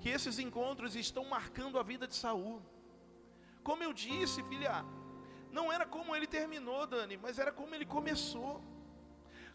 [0.00, 2.62] que esses encontros estão marcando a vida de Saul.
[3.64, 4.84] Como eu disse, filha,
[5.50, 8.62] não era como ele terminou, Dani, mas era como ele começou.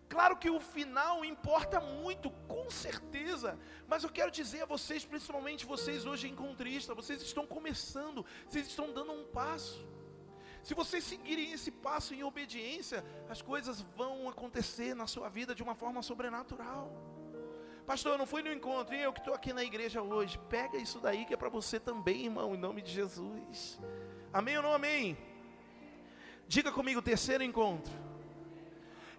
[0.07, 5.65] Claro que o final importa muito, com certeza, mas eu quero dizer a vocês, principalmente
[5.65, 9.85] vocês hoje encontristas, vocês estão começando, vocês estão dando um passo.
[10.63, 15.63] Se vocês seguirem esse passo em obediência, as coisas vão acontecer na sua vida de
[15.63, 16.91] uma forma sobrenatural.
[17.85, 20.39] Pastor, eu não fui no encontro, e eu que estou aqui na igreja hoje.
[20.49, 23.79] Pega isso daí que é para você também, irmão, em nome de Jesus.
[24.33, 25.15] Amém ou não amém?
[26.47, 27.93] Diga comigo, terceiro encontro.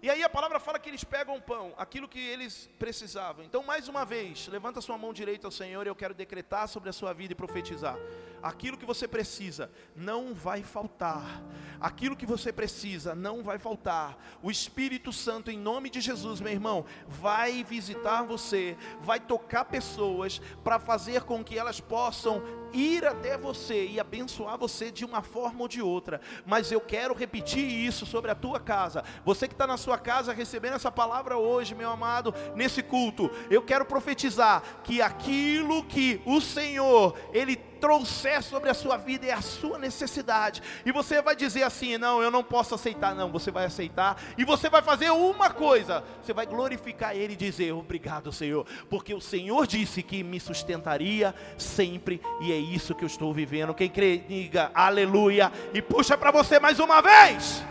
[0.01, 3.43] E aí a palavra fala que eles pegam pão, aquilo que eles precisavam.
[3.43, 6.89] Então, mais uma vez, levanta sua mão direita ao Senhor e eu quero decretar sobre
[6.89, 7.97] a sua vida e profetizar.
[8.41, 11.41] Aquilo que você precisa não vai faltar.
[11.79, 14.17] Aquilo que você precisa não vai faltar.
[14.43, 20.39] O Espírito Santo, em nome de Jesus, meu irmão, vai visitar você, vai tocar pessoas
[20.63, 25.61] para fazer com que elas possam ir até você e abençoar você de uma forma
[25.61, 26.21] ou de outra.
[26.45, 29.03] Mas eu quero repetir isso sobre a tua casa.
[29.25, 33.61] Você que está na sua casa recebendo essa palavra hoje, meu amado, nesse culto, eu
[33.61, 39.41] quero profetizar que aquilo que o Senhor, Ele trouxer sobre a sua vida é a
[39.41, 40.61] sua necessidade.
[40.85, 43.15] E você vai dizer assim: não, eu não posso aceitar.
[43.15, 44.21] Não, você vai aceitar.
[44.37, 49.13] E você vai fazer uma coisa: você vai glorificar Ele e dizer: obrigado, Senhor, porque
[49.13, 53.73] o Senhor disse que me sustentaria sempre, e é isso que eu estou vivendo.
[53.73, 57.63] Quem crê, diga aleluia, e puxa para você mais uma vez.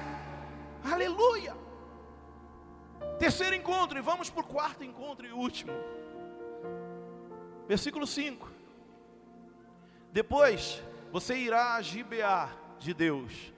[0.91, 1.55] Aleluia.
[3.19, 5.73] Terceiro encontro, e vamos para o quarto encontro e último.
[7.67, 8.56] Versículo 5.
[10.17, 12.49] Depois, você irá a Gibeá
[12.79, 13.53] de Deus,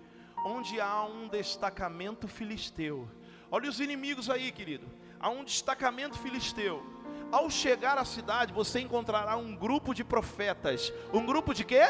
[0.44, 3.08] onde há um destacamento filisteu.
[3.48, 4.88] Olha os inimigos aí, querido.
[5.20, 6.84] Há um destacamento filisteu.
[7.30, 10.92] Ao chegar à cidade, você encontrará um grupo de profetas.
[11.12, 11.86] Um grupo de quê?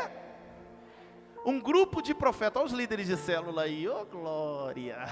[1.46, 2.60] Um grupo de profetas.
[2.60, 5.08] Olha os líderes de célula aí, oh glória.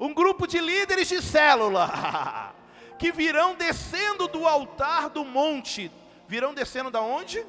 [0.00, 2.52] Um grupo de líderes de célula
[2.98, 5.92] que virão descendo do altar do monte.
[6.26, 7.46] Virão descendo da onde?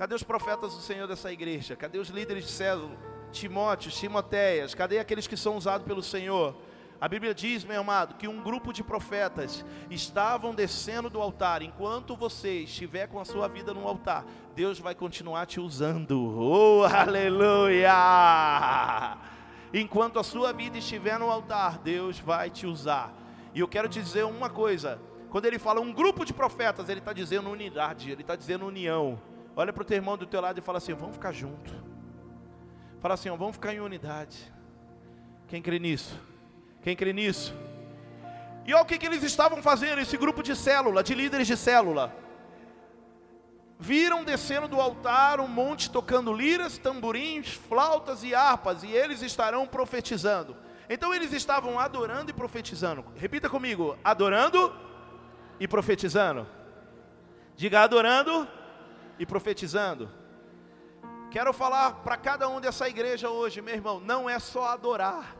[0.00, 1.76] Cadê os profetas do Senhor dessa igreja?
[1.76, 2.88] Cadê os líderes de César?
[3.30, 4.74] Timóteo, Timoteias?
[4.74, 6.56] Cadê aqueles que são usados pelo Senhor?
[6.98, 11.60] A Bíblia diz, meu amado, que um grupo de profetas estavam descendo do altar.
[11.60, 16.34] Enquanto você estiver com a sua vida no altar, Deus vai continuar te usando.
[16.34, 17.92] Oh, aleluia!
[19.70, 23.12] Enquanto a sua vida estiver no altar, Deus vai te usar.
[23.54, 27.00] E eu quero te dizer uma coisa: quando ele fala um grupo de profetas, ele
[27.00, 29.20] está dizendo unidade, ele está dizendo união.
[29.60, 31.70] Olha para o teu irmão do teu lado e fala assim: vamos ficar junto.
[32.98, 34.50] Fala assim: vamos ficar em unidade.
[35.48, 36.18] Quem crê nisso?
[36.80, 37.54] Quem crê nisso?
[38.66, 41.58] E olha o que, que eles estavam fazendo, esse grupo de célula, de líderes de
[41.58, 42.10] célula.
[43.78, 49.66] Viram descendo do altar um monte tocando liras, tamborins, flautas e harpas, e eles estarão
[49.66, 50.56] profetizando.
[50.88, 53.04] Então eles estavam adorando e profetizando.
[53.14, 54.74] Repita comigo: adorando
[55.58, 56.46] e profetizando.
[57.54, 58.48] Diga adorando
[59.20, 60.10] e profetizando.
[61.30, 65.36] Quero falar para cada um dessa igreja hoje, meu irmão, não é só adorar.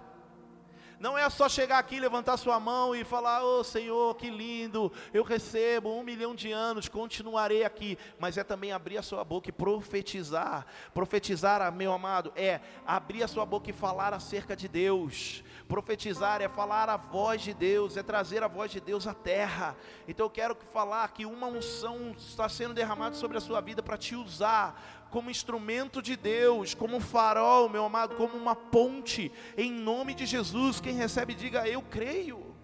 [1.01, 4.93] Não é só chegar aqui, levantar sua mão e falar: Ô oh, Senhor, que lindo,
[5.15, 7.97] eu recebo um milhão de anos, continuarei aqui.
[8.19, 10.67] Mas é também abrir a sua boca e profetizar.
[10.93, 15.43] Profetizar, meu amado, é abrir a sua boca e falar acerca de Deus.
[15.67, 19.75] Profetizar é falar a voz de Deus, é trazer a voz de Deus à terra.
[20.07, 23.97] Então eu quero falar que uma unção está sendo derramada sobre a sua vida para
[23.97, 29.71] te usar como instrumento de Deus, como um farol, meu amado, como uma ponte, em
[29.71, 30.81] nome de Jesus.
[30.81, 32.55] Quem recebe, diga eu creio.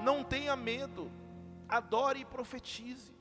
[0.00, 1.10] Não tenha medo,
[1.68, 3.12] adore e profetize.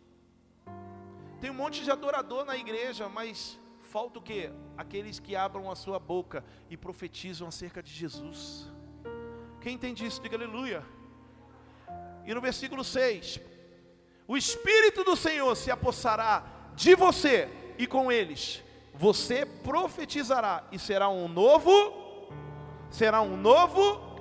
[1.40, 4.50] Tem um monte de adorador na igreja, mas falta o que?
[4.78, 8.72] Aqueles que abram a sua boca e profetizam acerca de Jesus.
[9.60, 10.84] Quem entende isso, diga aleluia.
[12.26, 13.40] E no versículo 6:
[14.28, 16.44] O Espírito do Senhor se apossará
[16.76, 22.30] de você, e com eles você profetizará, e será um novo,
[22.90, 24.14] será um novo.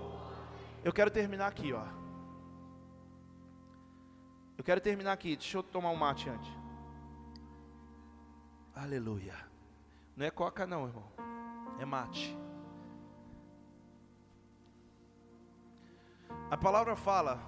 [0.82, 1.84] Eu quero terminar aqui, ó.
[4.56, 5.36] Eu quero terminar aqui.
[5.36, 6.50] Deixa eu tomar um mate antes.
[8.74, 9.34] Aleluia.
[10.16, 11.04] Não é coca, não, irmão.
[11.78, 12.36] É mate.
[16.50, 17.40] A palavra fala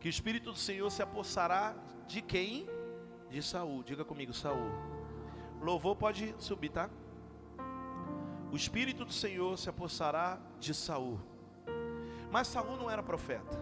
[0.00, 1.74] que o Espírito do Senhor se apossará
[2.06, 2.66] de quem?
[3.32, 3.82] De Saul.
[3.82, 4.70] Diga comigo, Saul.
[5.62, 6.90] Louvor pode subir, tá?
[8.52, 11.18] O Espírito do Senhor se apossará de Saul.
[12.30, 13.58] Mas Saul não era profeta.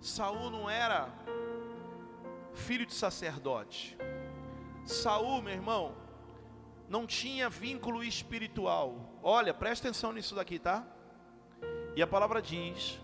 [0.00, 1.12] Saul não era
[2.54, 3.98] filho de sacerdote.
[4.86, 5.94] Saul, meu irmão,
[6.88, 8.96] não tinha vínculo espiritual.
[9.22, 10.86] Olha, presta atenção nisso daqui, tá?
[11.94, 12.98] E a palavra diz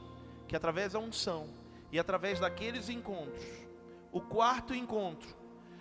[0.47, 1.51] que através da unção
[1.93, 3.68] e através daqueles encontros,
[4.13, 5.37] o quarto encontro,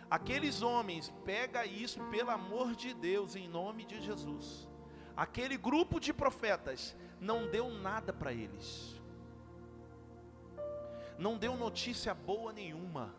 [0.09, 4.67] aqueles homens, pega isso pelo amor de Deus, em nome de Jesus.
[5.15, 9.01] Aquele grupo de profetas não deu nada para eles,
[11.17, 13.13] não deu notícia boa nenhuma.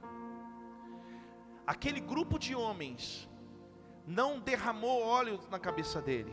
[1.66, 3.28] Aquele grupo de homens
[4.06, 6.32] não derramou óleo na cabeça dele,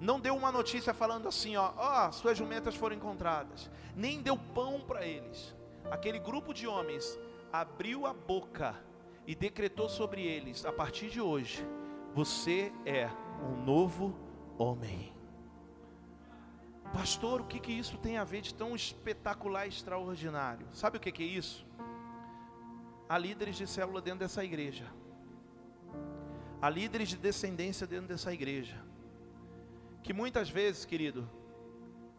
[0.00, 3.70] Não deu uma notícia falando assim, ó, ó, suas jumentas foram encontradas.
[3.94, 5.54] Nem deu pão para eles.
[5.90, 7.18] Aquele grupo de homens
[7.52, 8.74] abriu a boca
[9.26, 11.66] e decretou sobre eles: a partir de hoje,
[12.14, 13.08] você é
[13.42, 14.14] um novo
[14.58, 15.12] homem.
[16.92, 20.66] Pastor, o que, que isso tem a ver de tão espetacular e extraordinário?
[20.72, 21.64] Sabe o que, que é isso?
[23.08, 24.86] Há líderes de célula dentro dessa igreja,
[26.60, 28.76] há líderes de descendência dentro dessa igreja,
[30.02, 31.28] que muitas vezes, querido,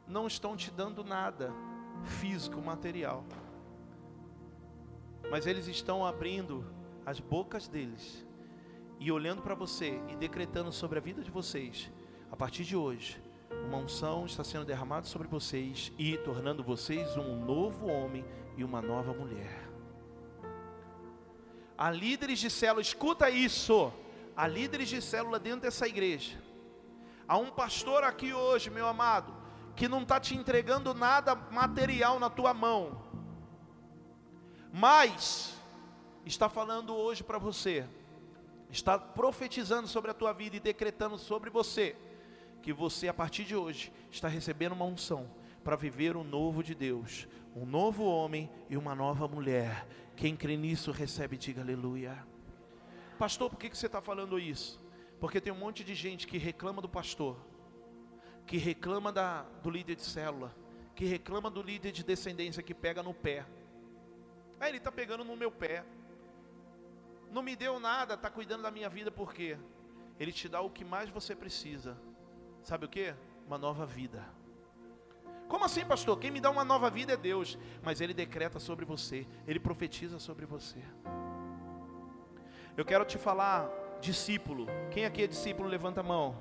[0.07, 1.53] não estão te dando nada
[2.03, 3.23] físico, material,
[5.29, 6.65] mas eles estão abrindo
[7.05, 8.25] as bocas deles
[8.99, 11.91] e olhando para você e decretando sobre a vida de vocês,
[12.31, 13.21] a partir de hoje,
[13.65, 18.25] uma unção está sendo derramada sobre vocês e tornando vocês um novo homem
[18.57, 19.69] e uma nova mulher.
[21.77, 23.91] Há líderes de célula, escuta isso.
[24.35, 26.39] Há líderes de célula dentro dessa igreja.
[27.27, 29.33] Há um pastor aqui hoje, meu amado,
[29.75, 33.01] que não está te entregando nada material na tua mão,
[34.71, 35.55] mas
[36.25, 37.85] está falando hoje para você,
[38.69, 41.95] está profetizando sobre a tua vida e decretando sobre você,
[42.61, 45.29] que você a partir de hoje está recebendo uma unção
[45.63, 49.85] para viver o novo de Deus, um novo homem e uma nova mulher.
[50.15, 52.25] Quem crê nisso recebe, diga aleluia.
[53.17, 54.79] Pastor, por que, que você está falando isso?
[55.19, 57.37] Porque tem um monte de gente que reclama do pastor,
[58.47, 60.55] que reclama da, do líder de célula,
[60.95, 63.45] que reclama do líder de descendência que pega no pé.
[64.61, 65.83] Ah, ele está pegando no meu pé.
[67.31, 69.57] Não me deu nada, está cuidando da minha vida, por quê?
[70.19, 71.97] Ele te dá o que mais você precisa.
[72.61, 73.11] Sabe o que?
[73.47, 74.23] Uma nova vida.
[75.47, 76.19] Como assim, pastor?
[76.19, 80.19] Quem me dá uma nova vida é Deus, mas Ele decreta sobre você, Ele profetiza
[80.19, 80.79] sobre você.
[82.77, 83.67] Eu quero te falar,
[83.99, 84.67] discípulo.
[84.91, 86.37] Quem aqui é discípulo, levanta a mão.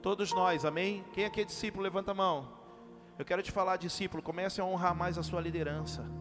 [0.00, 1.04] Todos nós, amém?
[1.12, 2.50] Quem aqui é discípulo, levanta a mão.
[3.18, 6.19] Eu quero te falar, discípulo, comece a honrar mais a sua liderança.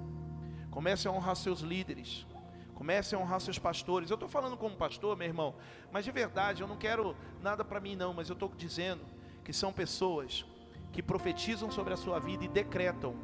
[0.72, 2.26] Comece a honrar seus líderes.
[2.74, 4.10] Comece a honrar seus pastores.
[4.10, 5.56] Eu estou falando como pastor, meu irmão,
[5.92, 9.04] mas de verdade, eu não quero nada para mim, não, mas eu estou dizendo
[9.44, 10.46] que são pessoas
[10.92, 13.16] que profetizam sobre a sua vida e decretam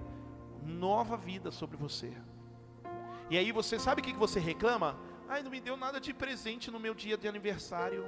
[0.62, 2.12] nova vida sobre você.
[3.30, 5.00] E aí você sabe o que você reclama?
[5.28, 8.08] Ai, não me deu nada de presente no meu dia de aniversário.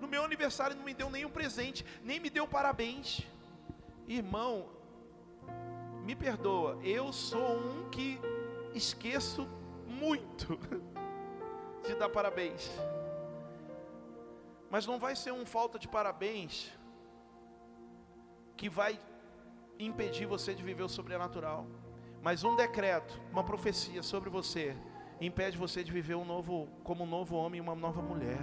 [0.00, 3.26] No meu aniversário não me deu nenhum presente, nem me deu parabéns.
[4.06, 4.68] Irmão,
[6.04, 8.20] me perdoa, eu sou um que
[8.74, 9.48] esqueço
[9.86, 10.58] muito
[11.86, 12.70] de dar parabéns.
[14.70, 16.72] Mas não vai ser um falta de parabéns
[18.56, 18.98] que vai
[19.78, 21.66] impedir você de viver o sobrenatural.
[22.22, 24.76] Mas um decreto, uma profecia sobre você,
[25.20, 28.40] impede você de viver um novo, como um novo homem e uma nova mulher.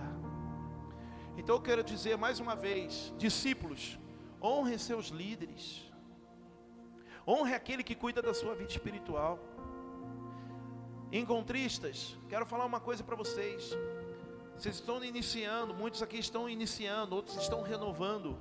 [1.37, 3.97] Então eu quero dizer mais uma vez, discípulos,
[4.41, 5.88] honre seus líderes.
[7.31, 9.37] Honre aquele que cuida da sua vida espiritual.
[11.11, 13.77] Encontristas, quero falar uma coisa para vocês.
[14.55, 18.35] Vocês estão iniciando, muitos aqui estão iniciando, outros estão renovando.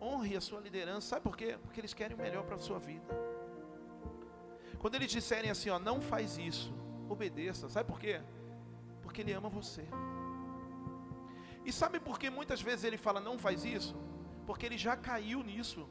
[0.00, 1.08] Honre a sua liderança.
[1.08, 1.58] Sabe por quê?
[1.62, 3.14] Porque eles querem o melhor para a sua vida.
[4.78, 6.72] Quando eles disserem assim, ó, não faz isso,
[7.06, 7.68] obedeça.
[7.68, 8.22] Sabe por quê?
[9.02, 9.86] Porque ele ama você.
[11.66, 13.94] E sabe por que muitas vezes ele fala não faz isso?
[14.46, 15.86] Porque ele já caiu nisso.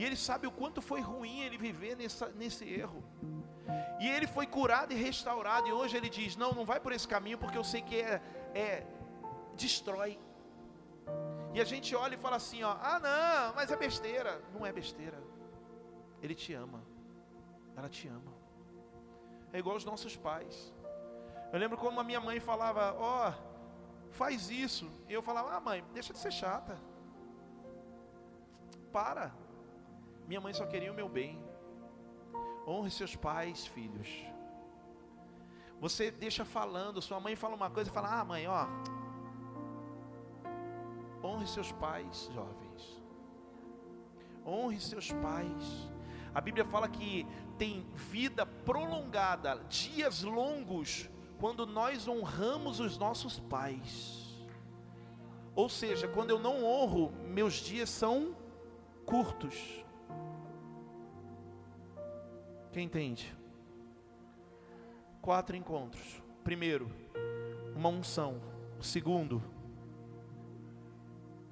[0.00, 3.04] E ele sabe o quanto foi ruim ele viver nessa, nesse erro.
[4.00, 5.68] E ele foi curado e restaurado.
[5.68, 8.14] E hoje ele diz: Não, não vai por esse caminho, porque eu sei que é,
[8.54, 8.86] é
[9.62, 10.18] destrói.
[11.52, 14.40] E a gente olha e fala assim, ó, ah não, mas é besteira.
[14.54, 15.22] Não é besteira.
[16.22, 16.80] Ele te ama.
[17.76, 18.32] Ela te ama.
[19.52, 20.72] É igual os nossos pais.
[21.52, 23.32] Eu lembro como a minha mãe falava, ó, oh,
[24.12, 24.90] faz isso.
[25.10, 26.78] E eu falava, ah mãe, deixa de ser chata.
[28.90, 29.30] Para.
[30.30, 31.42] Minha mãe só queria o meu bem.
[32.64, 34.08] Honre seus pais, filhos.
[35.80, 38.68] Você deixa falando, sua mãe fala uma coisa e fala, ah mãe, ó,
[41.20, 43.02] Honre seus pais, jovens.
[44.46, 45.90] Honre seus pais.
[46.32, 47.26] A Bíblia fala que
[47.58, 51.10] tem vida prolongada, dias longos,
[51.40, 54.46] quando nós honramos os nossos pais.
[55.56, 58.36] Ou seja, quando eu não honro, meus dias são
[59.04, 59.89] curtos.
[62.72, 63.34] Quem entende?
[65.20, 66.22] Quatro encontros.
[66.44, 66.90] Primeiro,
[67.74, 68.40] uma unção.
[68.78, 69.42] O segundo,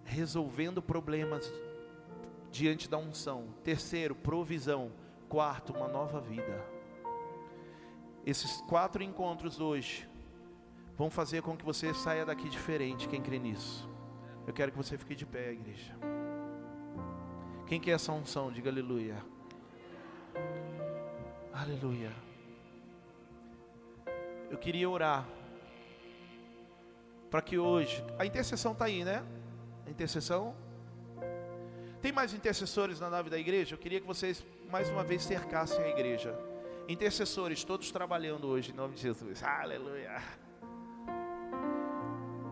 [0.04, 1.52] resolvendo problemas
[2.50, 3.48] diante da unção.
[3.62, 4.92] Terceiro, provisão.
[5.28, 6.64] Quarto, uma nova vida.
[8.24, 10.08] Esses quatro encontros hoje
[10.96, 13.88] vão fazer com que você saia daqui diferente, quem crê nisso.
[14.46, 15.94] Eu quero que você fique de pé, igreja.
[17.66, 18.50] Quem quer essa unção?
[18.50, 19.22] Diga aleluia.
[21.60, 22.12] Aleluia.
[24.48, 25.26] Eu queria orar
[27.28, 29.24] para que hoje a intercessão está aí, né?
[29.84, 30.54] A intercessão.
[32.00, 33.74] Tem mais intercessores na nave da igreja?
[33.74, 36.32] Eu queria que vocês mais uma vez cercassem a igreja.
[36.88, 39.42] Intercessores, todos trabalhando hoje em nome de Jesus.
[39.42, 40.22] Aleluia.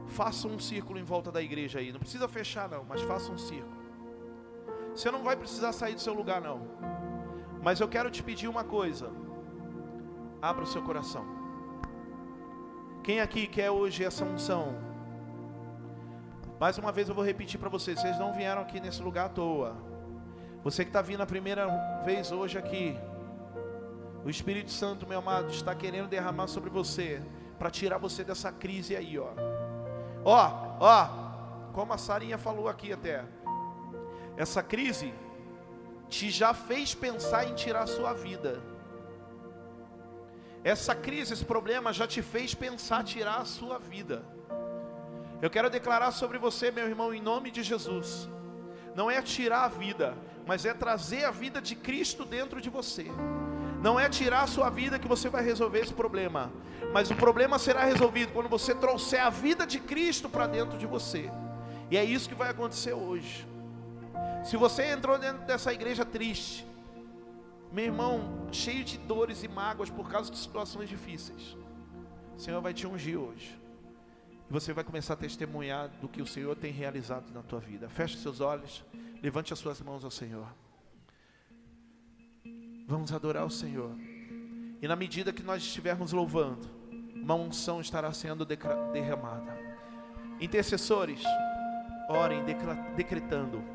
[0.08, 1.92] Faça um círculo em volta da igreja aí.
[1.92, 3.76] Não precisa fechar, não, mas faça um círculo.
[4.96, 6.95] Você não vai precisar sair do seu lugar, não.
[7.66, 9.10] Mas eu quero te pedir uma coisa.
[10.40, 11.24] Abra o seu coração.
[13.02, 14.72] Quem aqui quer hoje essa unção?
[16.60, 19.28] Mais uma vez eu vou repetir para vocês: vocês não vieram aqui nesse lugar à
[19.28, 19.76] toa.
[20.62, 21.66] Você que está vindo a primeira
[22.04, 22.96] vez hoje aqui,
[24.24, 27.20] o Espírito Santo, meu amado, está querendo derramar sobre você
[27.58, 29.30] para tirar você dessa crise aí, ó.
[30.24, 33.24] Ó, ó, como a Sarinha falou aqui até.
[34.36, 35.12] Essa crise
[36.08, 38.60] te já fez pensar em tirar a sua vida.
[40.62, 44.24] Essa crise, esse problema já te fez pensar tirar a sua vida.
[45.40, 48.28] Eu quero declarar sobre você, meu irmão, em nome de Jesus.
[48.94, 53.06] Não é tirar a vida, mas é trazer a vida de Cristo dentro de você.
[53.82, 56.50] Não é tirar a sua vida que você vai resolver esse problema,
[56.92, 60.86] mas o problema será resolvido quando você trouxer a vida de Cristo para dentro de
[60.86, 61.30] você.
[61.90, 63.46] E é isso que vai acontecer hoje.
[64.46, 66.64] Se você entrou dentro dessa igreja triste,
[67.72, 71.56] meu irmão, cheio de dores e mágoas por causa de situações difíceis,
[72.36, 73.60] o Senhor vai te ungir hoje.
[74.48, 77.88] E você vai começar a testemunhar do que o Senhor tem realizado na tua vida.
[77.88, 78.84] Feche seus olhos,
[79.20, 80.46] levante as suas mãos ao Senhor.
[82.86, 83.90] Vamos adorar o Senhor.
[84.80, 86.70] E na medida que nós estivermos louvando,
[87.16, 89.58] uma unção estará sendo derramada.
[90.40, 91.20] Intercessores,
[92.08, 92.44] orem
[92.94, 93.74] decretando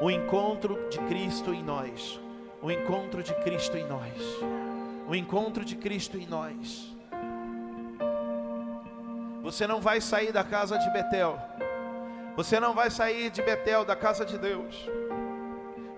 [0.00, 2.20] o encontro de Cristo em nós.
[2.60, 4.12] O encontro de Cristo em nós.
[5.08, 6.94] O encontro de Cristo em nós.
[9.42, 11.38] Você não vai sair da casa de Betel.
[12.36, 14.88] Você não vai sair de Betel, da casa de Deus.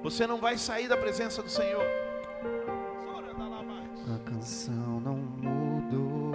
[0.02, 1.84] Você não vai sair da presença do Senhor.
[4.14, 6.34] A canção não mudou.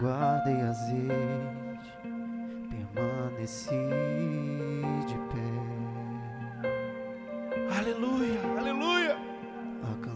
[0.00, 1.92] Guardei azeite,
[2.70, 4.71] permaneci
[7.82, 9.16] Aleluia, aleluia.
[9.82, 10.06] A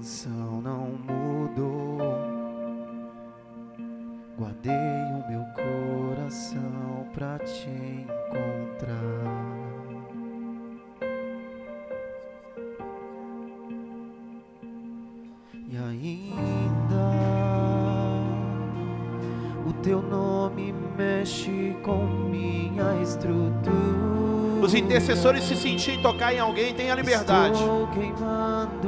[24.87, 27.61] intercessores se sentirem tocar em alguém, tenha liberdade.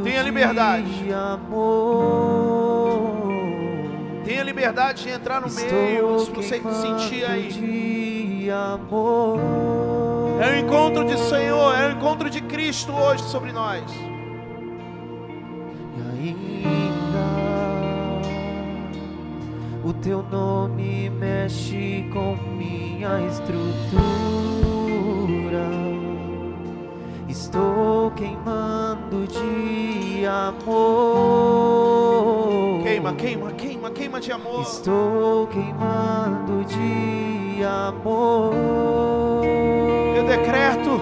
[0.05, 0.87] Tenha liberdade.
[4.25, 8.49] Tenha liberdade de entrar no meio, se você sentir aí.
[10.41, 13.83] É o encontro de Senhor, é o encontro de Cristo hoje sobre nós.
[15.97, 17.27] E ainda
[19.85, 24.58] o teu nome mexe com minha estrutura
[27.49, 30.83] Estou queimando de amor.
[32.83, 34.61] Queima, queima, queima, queima de amor.
[34.61, 38.53] Estou queimando de amor.
[40.15, 41.01] Eu decreto.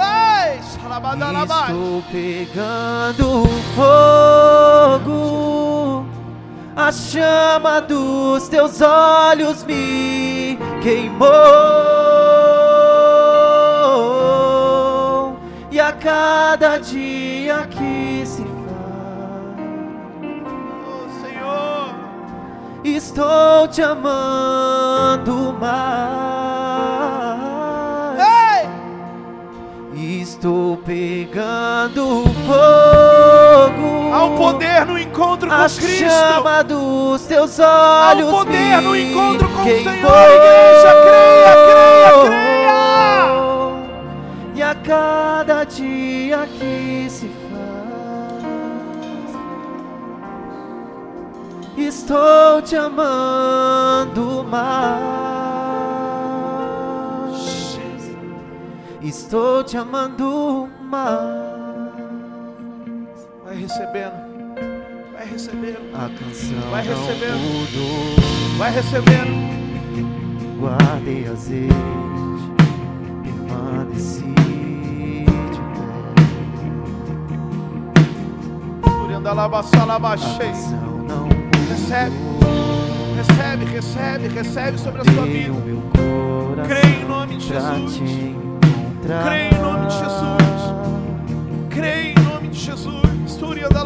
[0.00, 3.44] Ei, Estou pegando
[3.76, 5.12] fogo.
[6.74, 11.91] A chama dos teus olhos me queimou.
[16.12, 18.52] Cada dia que se faz.
[20.86, 21.94] Oh, Senhor,
[22.84, 25.72] estou te amando mais.
[29.94, 30.20] Ei!
[30.20, 34.12] Estou pegando fogo.
[34.12, 36.04] Há um poder no encontro com a Cristo.
[36.04, 37.64] A chama dos teus olhos.
[37.64, 39.86] Há um poder no encontro com o Senhor.
[39.86, 42.51] Igreja, creia, creia, creia
[44.72, 47.52] a cada dia que se faz.
[51.76, 55.02] Estou te amando mais.
[59.02, 61.12] Estou te amando mais.
[63.44, 64.32] Vai recebendo.
[65.12, 65.94] Vai recebendo.
[65.94, 68.56] A canção vai recebendo.
[68.56, 69.52] Vai recebendo.
[70.58, 71.74] guardei azeite,
[81.68, 82.16] Recebe.
[83.16, 85.54] Recebe, recebe, recebe sobre a sua vida.
[86.66, 88.00] Creia em nome de Jesus.
[89.24, 90.74] Creia em nome de Jesus.
[91.70, 93.02] Creia em nome de Jesus.
[93.26, 93.82] Súria da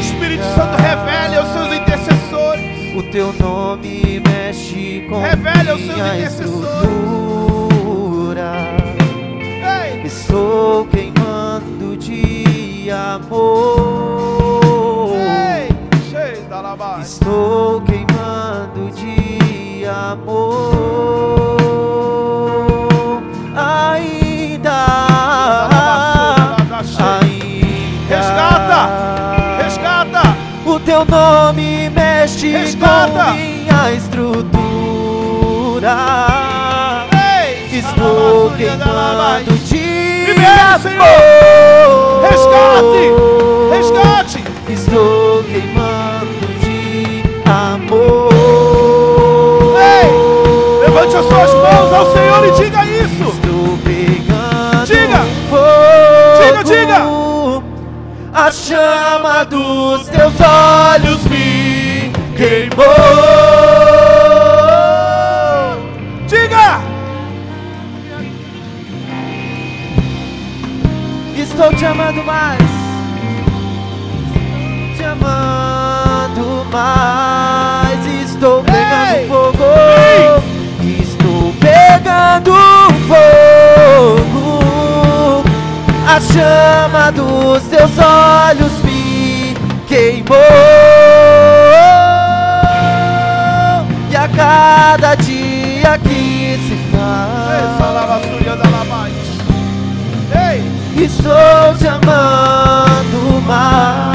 [0.00, 2.96] Espírito Santo, revele aos seus intercessores.
[2.96, 6.52] O teu nome mexe com Revele aos seus intercessores.
[6.54, 8.52] estrutura.
[9.82, 11.33] Ei, Estou queimando
[12.84, 13.80] de amor.
[17.00, 21.56] Estou queimando de amor.
[23.56, 24.84] Ainda.
[26.98, 28.06] Ainda.
[28.06, 29.62] Resgata!
[29.62, 30.36] Resgata!
[30.66, 33.24] O teu nome mexe Resgata!
[33.24, 35.96] com minha estrutura.
[37.12, 40.30] Ei, Estou queimando de
[40.98, 41.23] amor.
[42.74, 43.12] Resgate!
[43.70, 44.44] Resgate!
[44.68, 48.32] Estou queimando de amor.
[49.78, 50.10] Ei,
[50.80, 53.30] Levante as suas mãos ao Senhor e diga isso.
[53.30, 55.24] Estou pegando Diga!
[55.48, 56.42] fogo.
[56.42, 57.00] Diga, diga!
[58.32, 63.53] A chama dos teus olhos me queimou.
[71.56, 72.60] Estou te amando mais.
[74.96, 78.04] Te amando mais.
[78.28, 79.28] Estou pegando Ei!
[79.28, 79.62] fogo.
[80.82, 82.52] Estou pegando
[83.06, 84.64] fogo.
[86.08, 89.54] A chama dos teus olhos me
[89.86, 90.36] queimou.
[94.10, 98.24] E a cada dia que se Labás.
[99.06, 99.13] Ei,
[100.96, 104.14] Estou te amando mais.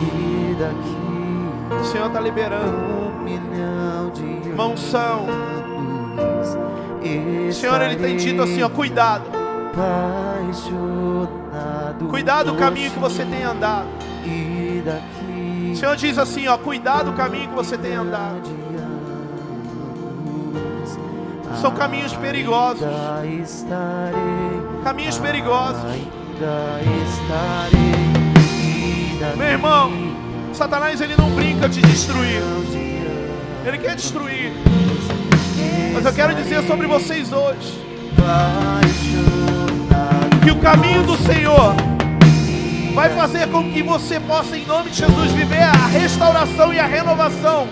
[0.00, 2.66] E daqui o Senhor está liberando.
[2.66, 4.52] um milhão de
[7.48, 9.24] O Senhor, Ele tem dito assim, ó, cuidado.
[12.10, 13.88] Cuidado o caminho que você tem andado.
[15.72, 18.57] O Senhor diz assim, ó, cuidado o caminho que você tem andado.
[21.60, 22.86] São caminhos perigosos.
[24.84, 25.82] Caminhos perigosos.
[29.36, 29.90] Meu irmão,
[30.52, 32.40] Satanás ele não brinca de destruir.
[32.70, 34.52] de Ele quer destruir.
[35.92, 37.88] Mas eu quero dizer sobre vocês hoje
[40.44, 41.74] que o caminho do Senhor
[42.94, 46.86] vai fazer com que você possa, em nome de Jesus, viver a restauração e a
[46.86, 47.66] renovação.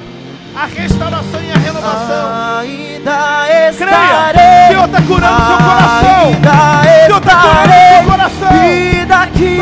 [0.58, 2.58] A restauração e a renovação.
[2.60, 4.64] Ainda Creia, estarei.
[4.64, 6.22] o Senhor está curando seu coração.
[6.24, 8.64] Ainda O Senhor está curando seu coração.
[8.64, 9.58] E daqui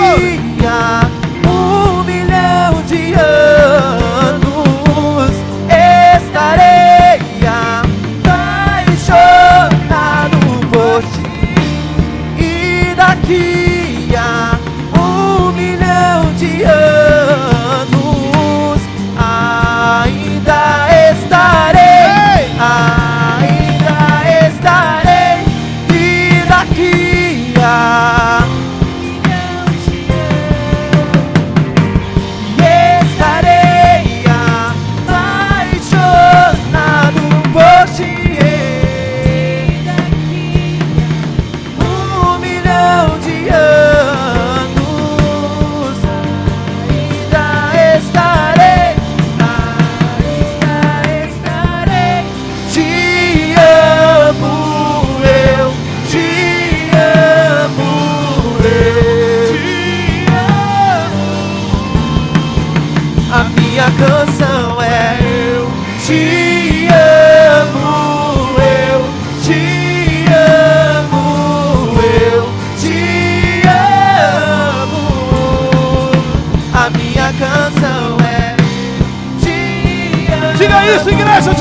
[0.65, 4.04] a um milhão de anos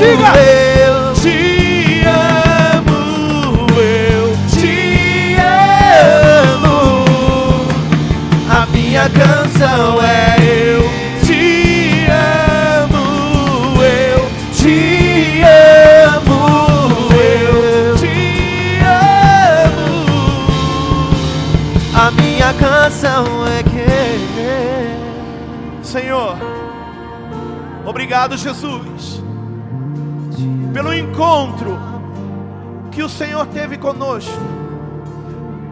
[0.06, 5.36] Eu Te amo, eu te
[6.52, 6.78] amo.
[8.50, 10.82] A minha canção é Eu
[11.24, 15.42] te amo, eu te
[16.12, 18.78] amo, eu te
[19.64, 20.04] amo.
[21.94, 23.84] A minha canção é que
[25.82, 26.36] Senhor,
[27.86, 29.13] obrigado, Jesus,
[30.74, 31.78] pelo encontro
[32.90, 34.32] que o Senhor teve conosco.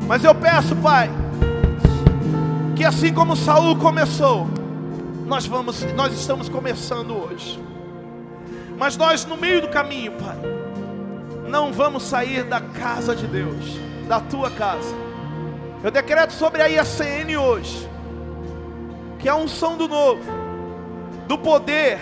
[0.07, 1.11] Mas eu peço, Pai,
[2.76, 4.48] que assim como Saul começou,
[5.26, 7.61] nós vamos, nós estamos começando hoje.
[8.78, 10.38] Mas nós no meio do caminho, Pai,
[11.48, 13.76] não vamos sair da casa de Deus,
[14.07, 14.94] da tua casa.
[15.82, 17.88] Eu decreto sobre a IACN hoje
[19.18, 20.22] que a unção do novo,
[21.26, 21.98] do poder,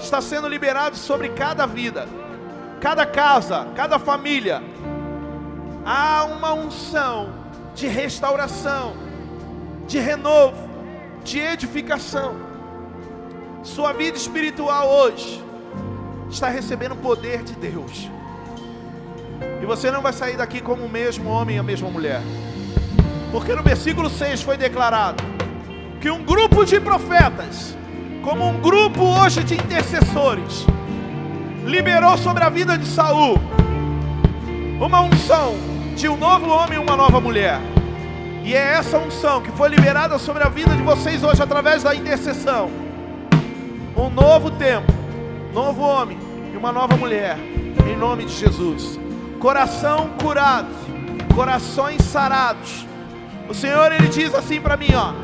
[0.00, 2.08] está sendo liberado sobre cada vida,
[2.84, 4.62] cada casa, cada família.
[5.86, 7.30] Há uma unção
[7.74, 8.94] de restauração,
[9.86, 10.68] de renovo,
[11.24, 12.36] de edificação.
[13.62, 15.42] Sua vida espiritual hoje
[16.28, 18.10] está recebendo o poder de Deus.
[19.62, 22.20] E você não vai sair daqui como o mesmo homem e a mesma mulher.
[23.32, 25.24] Porque no versículo 6 foi declarado
[26.02, 27.74] que um grupo de profetas,
[28.22, 30.66] como um grupo hoje de intercessores,
[31.64, 33.38] liberou sobre a vida de Saul
[34.80, 35.54] uma unção
[35.96, 37.60] de um novo homem e uma nova mulher.
[38.42, 41.94] E é essa unção que foi liberada sobre a vida de vocês hoje através da
[41.94, 42.70] intercessão.
[43.96, 44.92] Um novo tempo,
[45.54, 46.18] novo homem
[46.52, 47.38] e uma nova mulher,
[47.86, 49.00] em nome de Jesus.
[49.38, 50.68] Coração curado,
[51.34, 52.86] corações sarados.
[53.48, 55.14] O Senhor ele diz assim para mim, ó: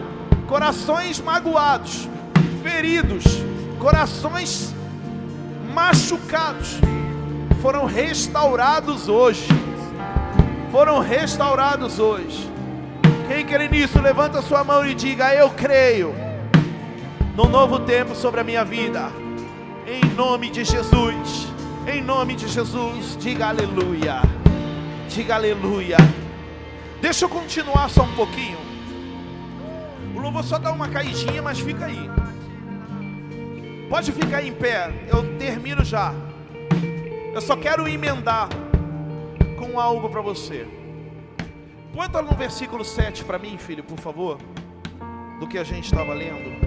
[0.46, 2.08] corações magoados,
[2.62, 3.24] feridos,
[3.78, 4.74] corações
[5.72, 6.80] machucados
[7.60, 9.46] foram restaurados hoje.
[10.72, 12.48] Foram restaurados hoje.
[13.28, 16.14] Quem crê nisso, levanta sua mão e diga: Eu creio
[17.36, 19.10] no novo tempo sobre a minha vida.
[19.86, 21.48] Em nome de Jesus.
[21.86, 23.16] Em nome de Jesus.
[23.18, 24.22] Diga aleluia.
[25.08, 25.96] Diga aleluia.
[27.00, 28.58] Deixa eu continuar só um pouquinho.
[30.14, 32.19] O louvor só dá uma caidinha, mas fica aí.
[33.90, 34.88] Pode ficar em pé.
[35.08, 36.14] Eu termino já.
[37.34, 38.48] Eu só quero emendar
[39.58, 40.64] com algo para você.
[41.92, 44.38] Conta no versículo 7 para mim, filho, por favor,
[45.40, 46.60] do que a gente estava lendo.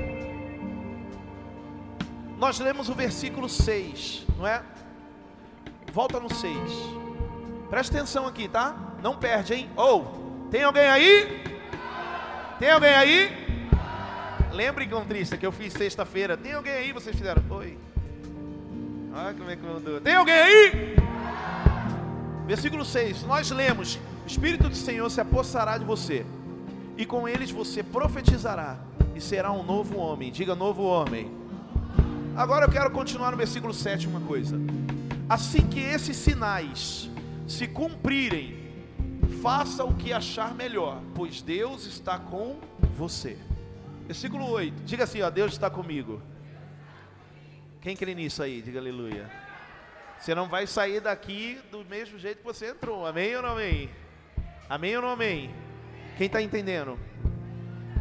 [2.38, 4.62] Nós lemos o versículo 6, não é?
[5.94, 6.54] Volta no 6.
[7.70, 8.76] Presta atenção aqui, tá?
[9.02, 9.70] Não perde, hein?
[9.78, 11.42] Ou, oh, tem alguém aí?
[12.60, 13.43] Tem alguém aí?
[14.54, 16.38] Lembre, triste que eu fiz sexta-feira.
[16.38, 16.94] Tem alguém aí?
[16.94, 17.42] Vocês fizeram?
[17.50, 17.76] Oi.
[19.12, 20.00] Olha como é que mandou.
[20.00, 20.96] Tem alguém aí?
[22.46, 23.24] Versículo 6.
[23.24, 26.24] Nós lemos: O Espírito do Senhor se apossará de você,
[26.96, 28.78] e com eles você profetizará,
[29.16, 30.32] e será um novo homem.
[30.32, 31.32] Diga novo homem.
[32.36, 34.60] Agora eu quero continuar no versículo 7 uma coisa.
[35.28, 37.10] Assim que esses sinais
[37.48, 38.56] se cumprirem,
[39.42, 42.58] faça o que achar melhor, pois Deus está com
[42.96, 43.36] você.
[44.06, 44.84] Versículo 8.
[44.84, 46.22] Diga assim, ó, Deus está comigo.
[47.82, 48.62] Quem crê nisso aí?
[48.62, 49.30] Diga aleluia.
[50.20, 53.06] Você não vai sair daqui do mesmo jeito que você entrou.
[53.06, 53.90] Amém ou não amém?
[54.70, 55.54] Amém ou não amém?
[56.18, 56.98] Quem está entendendo?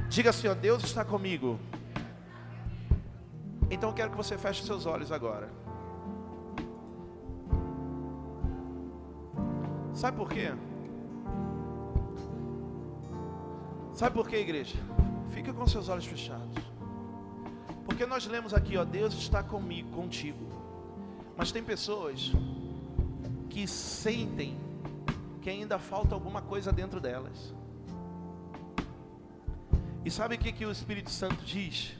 [0.08, 1.58] Diga assim, ó, Deus está comigo.
[3.70, 5.48] Então eu quero que você feche seus olhos agora.
[9.94, 10.52] Sabe por quê?
[13.94, 14.76] Sabe por quê, igreja?
[15.32, 16.62] Fica com seus olhos fechados.
[17.84, 20.46] Porque nós lemos aqui, ó, Deus está comigo, contigo.
[21.36, 22.32] Mas tem pessoas
[23.50, 24.58] que sentem
[25.40, 27.54] que ainda falta alguma coisa dentro delas.
[30.04, 31.96] E sabe o que, que o Espírito Santo diz?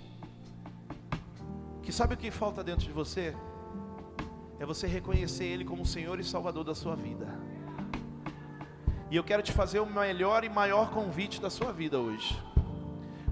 [1.83, 3.35] Que sabe o que falta dentro de você?
[4.61, 7.27] É você reconhecer Ele como Senhor e Salvador da sua vida.
[9.11, 12.52] E eu quero te fazer o melhor e maior convite da sua vida hoje.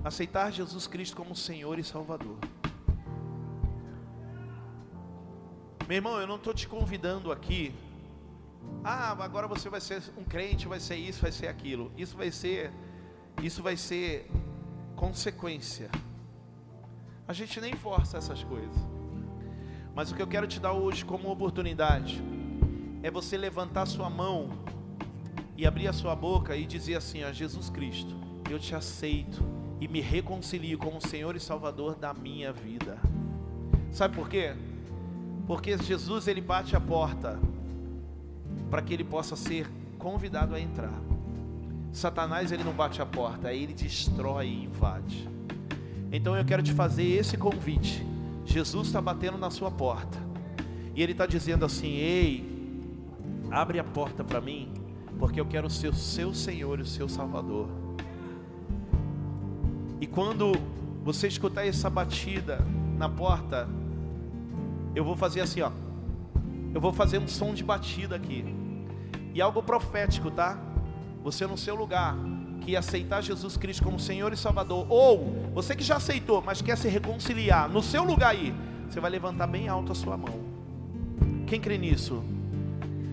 [0.03, 2.39] Aceitar Jesus Cristo como Senhor e Salvador.
[5.87, 7.75] Meu irmão, eu não estou te convidando aqui.
[8.83, 11.93] Ah, agora você vai ser um crente, vai ser isso, vai ser aquilo.
[11.99, 12.71] Isso vai ser,
[13.43, 14.31] isso vai ser
[14.97, 15.91] consequência.
[17.29, 18.77] A gente nem força essas coisas.
[19.95, 22.23] Mas o que eu quero te dar hoje como oportunidade
[23.03, 24.49] é você levantar sua mão
[25.57, 28.17] e abrir a sua boca e dizer assim a Jesus Cristo:
[28.49, 32.99] Eu te aceito e me reconcilio como Senhor e Salvador da minha vida.
[33.91, 34.55] Sabe por quê?
[35.47, 37.41] Porque Jesus ele bate a porta
[38.71, 39.67] para que ele possa ser
[39.99, 41.01] convidado a entrar.
[41.93, 45.29] Satanás ele não bate a porta, ele destrói e invade.
[46.13, 48.07] Então eu quero te fazer esse convite.
[48.45, 50.19] Jesus está batendo na sua porta
[50.95, 52.45] e ele está dizendo assim: Ei,
[53.51, 54.73] abre a porta para mim,
[55.19, 57.80] porque eu quero ser o seu Senhor e o seu Salvador.
[60.01, 60.53] E quando
[61.05, 62.65] você escutar essa batida
[62.97, 63.69] na porta,
[64.95, 65.71] eu vou fazer assim, ó.
[66.73, 68.45] Eu vou fazer um som de batida aqui.
[69.35, 70.59] E algo profético, tá?
[71.23, 72.17] Você no seu lugar,
[72.61, 76.77] que aceitar Jesus Cristo como Senhor e Salvador, ou você que já aceitou, mas quer
[76.77, 78.55] se reconciliar, no seu lugar aí,
[78.89, 80.41] você vai levantar bem alto a sua mão.
[81.47, 82.23] Quem crê nisso?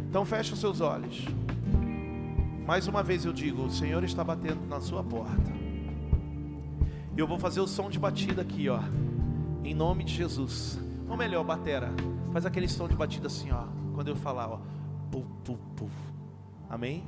[0.09, 1.25] Então feche os seus olhos.
[2.65, 5.56] Mais uma vez eu digo: o Senhor está batendo na sua porta.
[7.17, 8.79] Eu vou fazer o som de batida aqui, ó.
[9.63, 10.77] Em nome de Jesus.
[11.09, 11.89] Ou melhor, batera.
[12.31, 13.63] Faz aquele som de batida assim, ó.
[13.95, 14.59] Quando eu falar, ó.
[16.69, 17.03] Amém?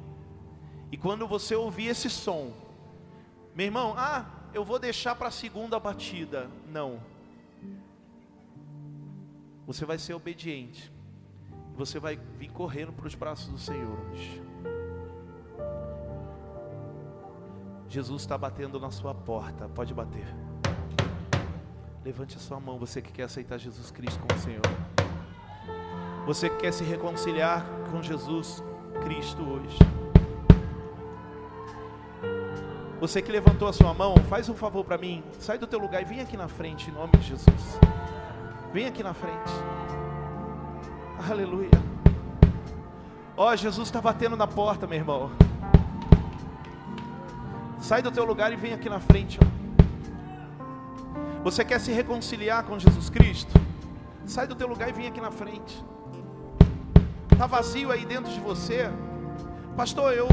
[0.91, 2.51] E quando você ouvir esse som,
[3.53, 6.49] meu irmão, ah, eu vou deixar para a segunda batida.
[6.71, 6.99] Não.
[9.67, 10.91] Você vai ser obediente.
[11.75, 14.48] Você vai vir correndo para os braços do Senhor hoje.
[17.89, 19.67] Jesus está batendo na sua porta.
[19.67, 20.27] Pode bater.
[22.05, 24.61] Levante a sua mão, você que quer aceitar Jesus Cristo como Senhor.
[26.27, 28.63] Você que quer se reconciliar com Jesus
[29.03, 29.77] Cristo hoje.
[33.01, 35.23] Você que levantou a sua mão, faz um favor para mim.
[35.39, 37.79] Sai do teu lugar e vem aqui na frente, em nome de Jesus.
[38.71, 39.51] Vem aqui na frente.
[41.27, 41.71] Aleluia.
[43.35, 45.48] Ó, oh, Jesus está batendo na porta, meu irmão.
[47.79, 49.39] Sai do teu lugar e vem aqui na frente.
[49.41, 49.59] Ó.
[51.43, 53.59] Você quer se reconciliar com Jesus Cristo?
[54.25, 55.83] Sai do teu lugar e vem aqui na frente.
[57.31, 58.91] Está vazio aí dentro de você?
[59.77, 60.27] Pastor, eu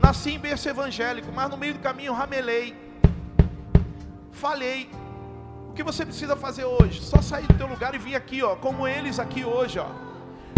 [0.00, 2.76] nasci em berço evangélico, mas no meio do caminho ramelei.
[4.32, 4.90] Falhei.
[5.68, 7.00] O que você precisa fazer hoje?
[7.00, 9.86] Só sair do teu lugar e vir aqui, ó, como eles aqui hoje, ó,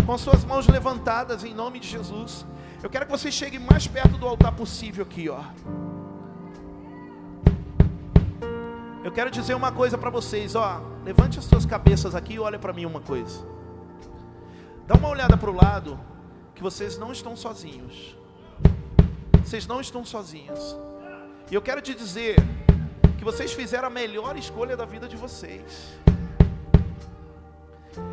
[0.05, 2.47] com suas mãos levantadas em nome de Jesus.
[2.83, 5.41] Eu quero que você chegue mais perto do altar possível aqui, ó.
[9.05, 10.81] Eu quero dizer uma coisa para vocês, ó.
[11.05, 13.47] Levante as suas cabeças aqui e olha para mim uma coisa.
[14.87, 16.01] Dá uma olhada para o lado,
[16.55, 18.17] que vocês não estão sozinhos.
[19.43, 20.75] Vocês não estão sozinhos.
[21.51, 22.37] E eu quero te dizer
[23.19, 25.99] que vocês fizeram a melhor escolha da vida de vocês.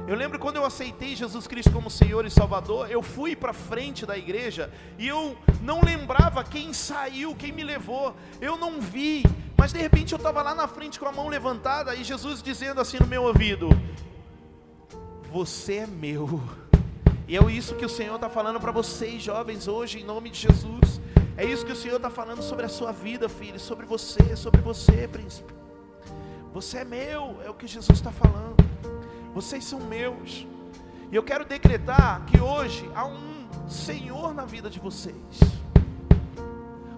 [0.08, 4.06] Eu lembro quando eu aceitei Jesus Cristo como Senhor e Salvador, eu fui para frente
[4.06, 4.70] da igreja
[5.00, 8.14] e eu não lembrava quem saiu, quem me levou.
[8.42, 9.24] Eu não vi,
[9.62, 12.82] mas de repente eu estava lá na frente com a mão levantada e Jesus dizendo
[12.82, 13.70] assim no meu ouvido:
[15.32, 16.42] Você é meu.
[17.28, 20.40] E é isso que o Senhor está falando para vocês, jovens, hoje, em nome de
[20.40, 21.00] Jesus.
[21.38, 24.62] É isso que o Senhor está falando sobre a sua vida, filho, sobre você, sobre
[24.62, 25.54] você, príncipe.
[26.52, 28.68] Você é meu, é o que Jesus está falando.
[29.32, 30.48] Vocês são meus.
[31.12, 35.61] E eu quero decretar que hoje há um Senhor na vida de vocês.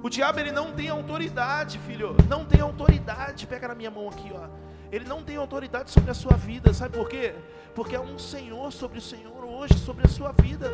[0.04, 2.14] O diabo ele não tem autoridade, filho.
[2.28, 3.48] Não tem autoridade.
[3.48, 4.50] Pega na minha mão aqui, ó.
[4.92, 6.74] Ele não tem autoridade sobre a sua vida.
[6.74, 7.34] Sabe por quê?
[7.74, 10.70] Porque é um Senhor sobre o Senhor hoje, sobre a sua vida.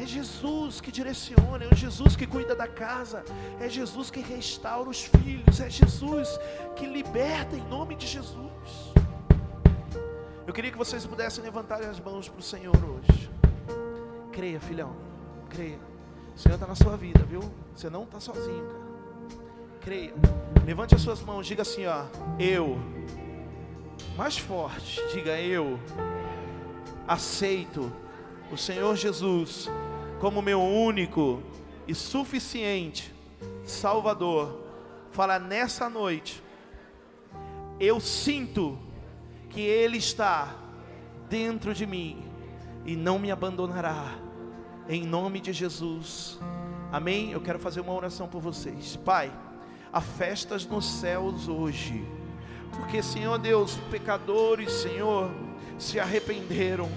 [0.00, 3.24] É Jesus que direciona, é Jesus que cuida da casa,
[3.60, 6.38] é Jesus que restaura os filhos, é Jesus
[6.76, 8.92] que liberta em nome de Jesus.
[10.46, 13.28] Eu queria que vocês pudessem levantar as mãos para o Senhor hoje.
[14.30, 14.94] Creia, filhão,
[15.50, 15.87] creia.
[16.38, 17.40] O Senhor está na sua vida, viu?
[17.74, 18.88] Você não está sozinho, cara.
[19.80, 20.14] Creia.
[20.64, 22.04] Levante as suas mãos, diga assim, ó.
[22.38, 22.78] Eu.
[24.16, 25.80] Mais forte, diga eu.
[27.08, 27.90] Aceito
[28.52, 29.68] o Senhor Jesus
[30.20, 31.42] como meu único
[31.88, 33.12] e suficiente
[33.64, 34.60] Salvador.
[35.10, 36.40] Fala nessa noite.
[37.80, 38.78] Eu sinto
[39.50, 40.54] que Ele está
[41.28, 42.22] dentro de mim
[42.86, 44.27] e não me abandonará.
[44.88, 46.38] Em nome de Jesus.
[46.90, 47.30] Amém?
[47.30, 48.96] Eu quero fazer uma oração por vocês.
[48.96, 49.30] Pai,
[49.92, 52.02] há festas nos céus hoje.
[52.72, 55.30] Porque, Senhor Deus, pecadores, Senhor,
[55.78, 56.88] se arrependeram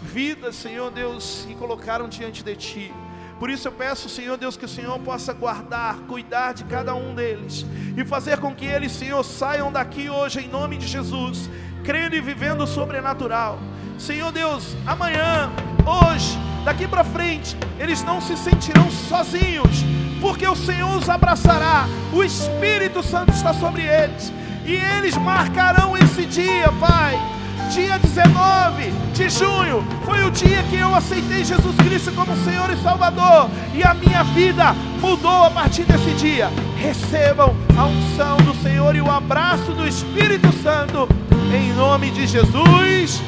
[0.00, 2.94] vidas, Senhor Deus, que colocaram diante de Ti.
[3.40, 7.12] Por isso eu peço, Senhor Deus, que o Senhor possa guardar, cuidar de cada um
[7.12, 7.66] deles
[7.96, 11.50] e fazer com que eles, Senhor, saiam daqui hoje em nome de Jesus,
[11.84, 13.58] crendo e vivendo o sobrenatural.
[13.98, 15.50] Senhor Deus, amanhã,
[15.84, 19.84] hoje, daqui para frente, eles não se sentirão sozinhos,
[20.20, 24.32] porque o Senhor os abraçará, o Espírito Santo está sobre eles
[24.64, 27.36] e eles marcarão esse dia, Pai
[27.70, 32.76] dia 19 de junho, foi o dia que eu aceitei Jesus Cristo como Senhor e
[32.82, 36.50] Salvador, e a minha vida mudou a partir desse dia.
[36.76, 41.08] Recebam a unção do Senhor e o abraço do Espírito Santo,
[41.52, 43.22] em nome de Jesus.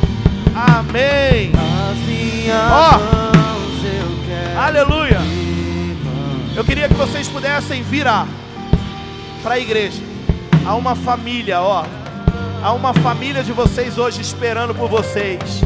[0.55, 1.53] Amém.
[2.71, 3.28] Ó,
[4.67, 5.19] aleluia.
[6.57, 8.27] Eu queria que vocês pudessem virar
[9.43, 10.03] para a igreja.
[10.67, 11.85] Há uma família, ó.
[12.63, 15.63] Há uma família de vocês hoje esperando por vocês.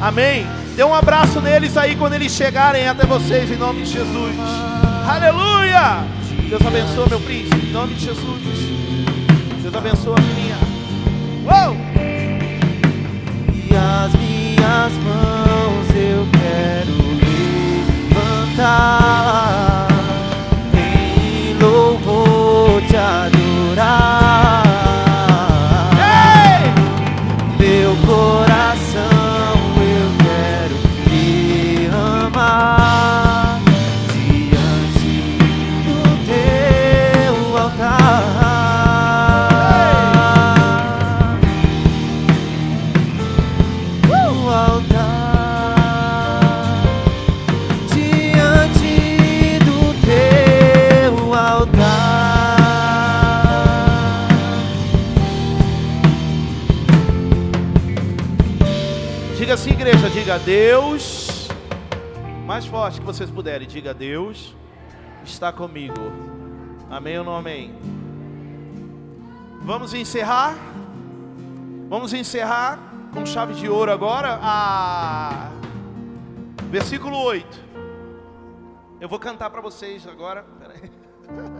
[0.00, 0.46] Amém?
[0.74, 4.36] Dê um abraço neles aí quando eles chegarem até vocês, em nome de Jesus.
[5.08, 6.04] Aleluia!
[6.48, 8.42] Deus abençoe, meu príncipe, em nome de Jesus.
[9.62, 10.56] Deus abençoe a minha.
[11.44, 11.76] Uou!
[13.52, 17.05] E as minhas mãos eu quero
[18.68, 19.45] Ah.
[60.36, 61.48] Diga Deus.
[62.44, 64.54] Mais forte que vocês puderem, diga Deus
[65.24, 65.94] está comigo.
[66.90, 67.74] Amém ou não amém?
[69.62, 70.54] Vamos encerrar.
[71.88, 72.78] Vamos encerrar
[73.12, 74.38] com chave de ouro agora.
[74.42, 75.50] A
[76.70, 77.66] versículo 8.
[79.00, 80.44] Eu vou cantar para vocês agora.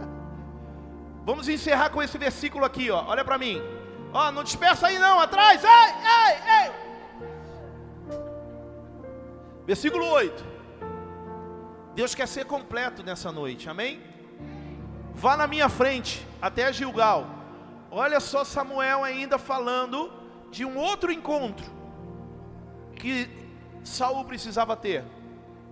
[1.25, 3.03] Vamos encerrar com esse versículo aqui, ó.
[3.07, 3.61] Olha para mim.
[4.13, 5.61] Ó, não dispersa aí não, atrás.
[5.61, 6.86] Ei, ei, ei.
[9.67, 10.45] Versículo 8.
[11.93, 14.01] Deus quer ser completo nessa noite, amém?
[15.13, 17.27] Vá na minha frente até Gilgal.
[17.91, 20.09] Olha só Samuel ainda falando
[20.49, 21.65] de um outro encontro
[22.95, 23.29] que
[23.83, 25.03] Saul precisava ter.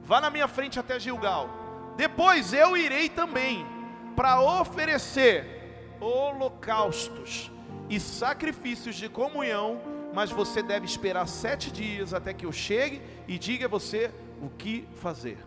[0.01, 1.49] Vá na minha frente até Gilgal.
[1.95, 3.65] Depois eu irei também
[4.13, 7.49] para oferecer holocaustos
[7.89, 9.79] e sacrifícios de comunhão,
[10.15, 14.09] mas você deve esperar sete dias até que eu chegue e diga a você
[14.41, 15.37] o que fazer.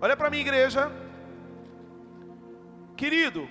[0.00, 0.92] Olha para mim, igreja.
[2.96, 3.48] Querido,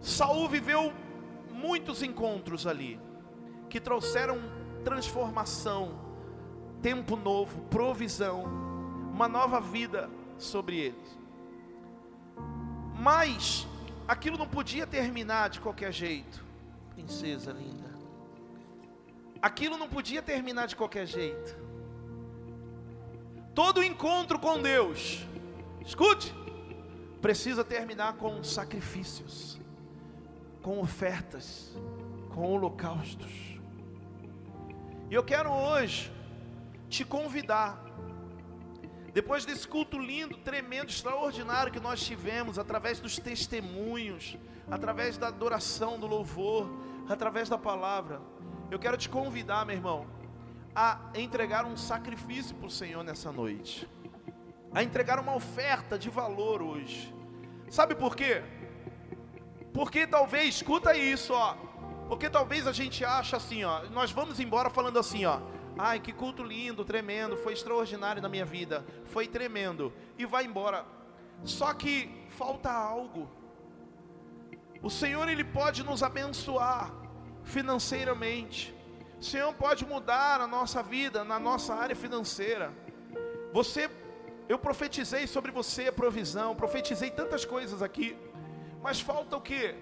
[0.00, 0.92] Saul viveu
[1.52, 2.98] muitos encontros ali
[3.68, 4.40] que trouxeram
[4.82, 5.96] transformação,
[6.82, 8.42] tempo novo, provisão,
[9.12, 11.18] uma nova vida sobre eles.
[12.98, 13.64] Mas
[14.08, 16.49] aquilo não podia terminar de qualquer jeito,
[16.94, 17.90] princesa linda.
[19.40, 21.56] Aquilo não podia terminar de qualquer jeito.
[23.54, 25.26] Todo encontro com Deus,
[25.84, 26.34] escute,
[27.20, 29.58] precisa terminar com sacrifícios,
[30.62, 31.72] com ofertas,
[32.34, 33.32] com holocaustos.
[35.10, 36.12] E eu quero hoje
[36.88, 37.82] te convidar,
[39.12, 44.36] depois desse culto lindo, tremendo, extraordinário que nós tivemos, através dos testemunhos,
[44.70, 46.70] através da adoração, do louvor,
[47.08, 48.20] através da palavra,
[48.70, 50.06] eu quero te convidar, meu irmão,
[50.74, 53.88] a entregar um sacrifício para o Senhor nessa noite,
[54.72, 57.12] a entregar uma oferta de valor hoje.
[57.68, 58.42] Sabe por quê?
[59.72, 61.54] Porque talvez, escuta isso, ó.
[62.08, 65.40] Porque talvez a gente acha assim, ó, nós vamos embora falando assim, ó.
[65.78, 70.84] Ai, que culto lindo, tremendo, foi extraordinário na minha vida, foi tremendo e vai embora.
[71.44, 73.28] Só que falta algo.
[74.82, 76.92] O Senhor ele pode nos abençoar
[77.44, 78.74] financeiramente.
[79.18, 82.72] O Senhor pode mudar a nossa vida, na nossa área financeira.
[83.52, 83.90] Você,
[84.48, 88.16] eu profetizei sobre você a provisão, profetizei tantas coisas aqui,
[88.82, 89.74] mas falta o que?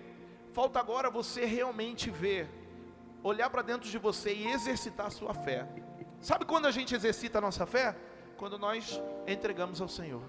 [0.53, 2.49] Falta agora você realmente ver,
[3.23, 5.67] olhar para dentro de você e exercitar a sua fé.
[6.21, 7.97] Sabe quando a gente exercita a nossa fé?
[8.37, 10.23] Quando nós entregamos ao Senhor.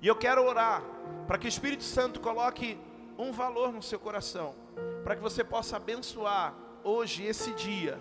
[0.00, 0.82] E eu quero orar
[1.26, 2.78] para que o Espírito Santo coloque
[3.18, 4.54] um valor no seu coração,
[5.02, 6.54] para que você possa abençoar
[6.84, 7.98] hoje, esse dia,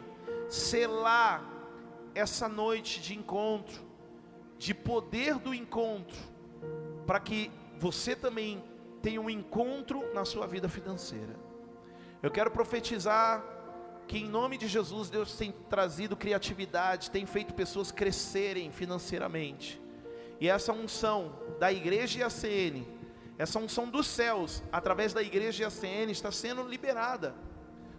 [0.50, 1.44] selar
[2.14, 3.82] essa noite de encontro,
[4.58, 6.18] de poder do encontro,
[7.06, 8.64] para que você também
[9.02, 11.36] tenha um encontro na sua vida financeira.
[12.22, 13.44] Eu quero profetizar
[14.08, 19.82] que em nome de Jesus Deus tem trazido criatividade, tem feito pessoas crescerem financeiramente.
[20.40, 22.86] E essa unção da igreja e a CN,
[23.38, 27.34] essa unção dos céus, através da igreja e a CN, está sendo liberada.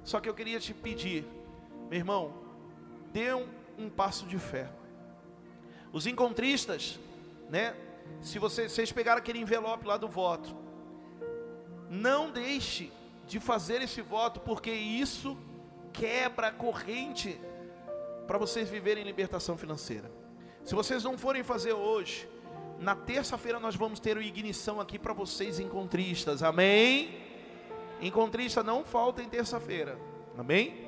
[0.05, 1.27] Só que eu queria te pedir,
[1.91, 2.35] meu irmão,
[3.13, 3.49] dê um,
[3.79, 4.71] um passo de fé.
[5.93, 6.99] Os encontristas,
[7.51, 7.75] né?
[8.21, 10.55] Se você, vocês pegaram aquele envelope lá do voto,
[11.91, 12.93] não deixe
[13.27, 15.37] de fazer esse voto, porque isso
[15.97, 17.41] quebra a corrente
[18.27, 20.11] para vocês viverem libertação financeira.
[20.65, 22.29] Se vocês não forem fazer hoje,
[22.79, 26.43] Na terça-feira nós vamos ter o ignição aqui para vocês encontristas.
[26.43, 27.19] Amém?
[28.01, 29.99] Encontrista não falta em terça-feira.
[30.37, 30.87] Amém?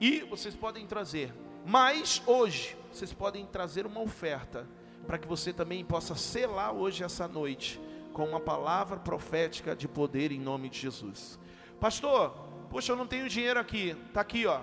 [0.00, 1.32] E vocês podem trazer.
[1.66, 4.66] Mas hoje vocês podem trazer uma oferta
[5.06, 7.78] para que você também possa selar hoje essa noite
[8.12, 11.38] com uma palavra profética de poder em nome de Jesus.
[11.78, 12.34] Pastor,
[12.72, 13.94] poxa, eu não tenho dinheiro aqui.
[14.14, 14.62] Tá aqui, ó.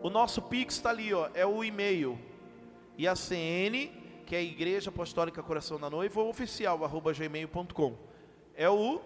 [0.00, 1.30] O nosso Pix está ali, ó.
[1.34, 2.18] É o e-mail.
[2.98, 3.92] E a CN,
[4.26, 7.96] que é a Igreja Apostólica Coração da Noiva, oficial, arroba gmail.com.
[8.56, 9.00] É o,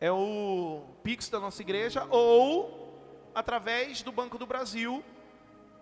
[0.00, 2.94] é o Pix da nossa igreja, ou
[3.34, 5.02] através do Banco do Brasil,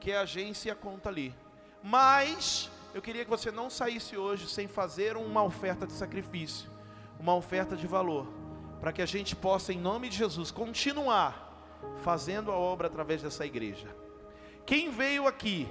[0.01, 1.35] que é a agência conta ali.
[1.83, 6.71] Mas eu queria que você não saísse hoje sem fazer uma oferta de sacrifício,
[7.21, 8.27] uma oferta de valor,
[8.81, 13.45] para que a gente possa, em nome de Jesus, continuar fazendo a obra através dessa
[13.47, 13.89] igreja.
[14.65, 15.69] Quem veio aqui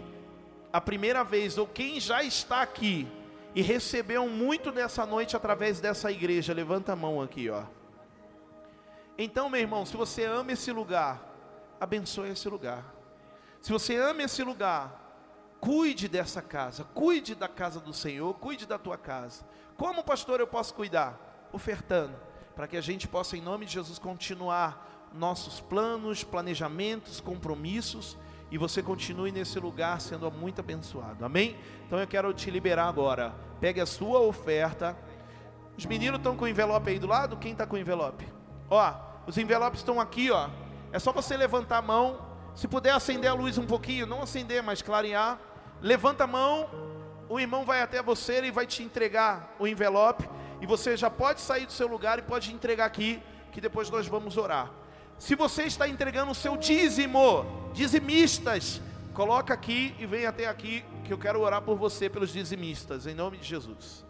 [0.71, 3.07] a primeira vez, ou quem já está aqui
[3.55, 7.63] e recebeu muito nessa noite através dessa igreja, levanta a mão aqui, ó.
[9.17, 11.21] Então, meu irmão, se você ama esse lugar,
[11.79, 12.85] abençoe esse lugar.
[13.61, 15.07] Se você ama esse lugar,
[15.59, 19.43] Cuide dessa casa, cuide da casa do Senhor, cuide da tua casa.
[19.75, 21.49] Como pastor eu posso cuidar?
[21.51, 22.15] Ofertando,
[22.57, 28.17] para que a gente possa, em nome de Jesus, continuar nossos planos, planejamentos, compromissos
[28.49, 31.23] e você continue nesse lugar sendo muito abençoado.
[31.23, 31.55] Amém?
[31.85, 33.35] Então eu quero te liberar agora.
[33.61, 34.97] Pegue a sua oferta.
[35.77, 37.37] Os meninos estão com o envelope aí do lado?
[37.37, 38.27] Quem está com o envelope?
[38.71, 38.93] Ó,
[39.27, 40.49] os envelopes estão aqui, ó.
[40.91, 44.63] É só você levantar a mão se puder acender a luz um pouquinho, não acender,
[44.63, 45.39] mas clarear.
[45.79, 46.67] Levanta a mão,
[47.29, 50.27] o irmão vai até você e vai te entregar o envelope.
[50.61, 54.07] E você já pode sair do seu lugar e pode entregar aqui, que depois nós
[54.07, 54.71] vamos orar.
[55.19, 58.81] Se você está entregando o seu dízimo, dizimistas,
[59.13, 63.15] coloca aqui e vem até aqui, que eu quero orar por você, pelos dizimistas, em
[63.15, 64.06] nome de Jesus.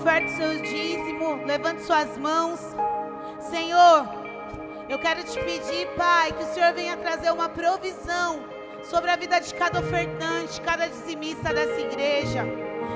[0.00, 1.44] Oferta, o seu dízimo.
[1.44, 2.58] Levante suas mãos.
[3.38, 4.08] Senhor,
[4.88, 8.40] eu quero te pedir, Pai, que o Senhor venha trazer uma provisão
[8.82, 12.46] sobre a vida de cada ofertante, cada dizimista dessa igreja.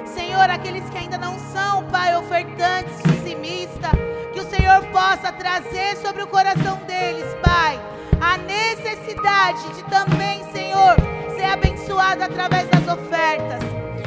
[0.07, 3.93] Senhor, aqueles que ainda não são, Pai, ofertantes, dizimistas,
[4.33, 7.79] que o Senhor possa trazer sobre o coração deles, Pai,
[8.19, 10.97] a necessidade de também, Senhor,
[11.37, 13.63] ser abençoado através das ofertas.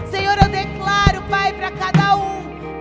[0.10, 2.37] Senhor, eu declaro, Pai, para cada um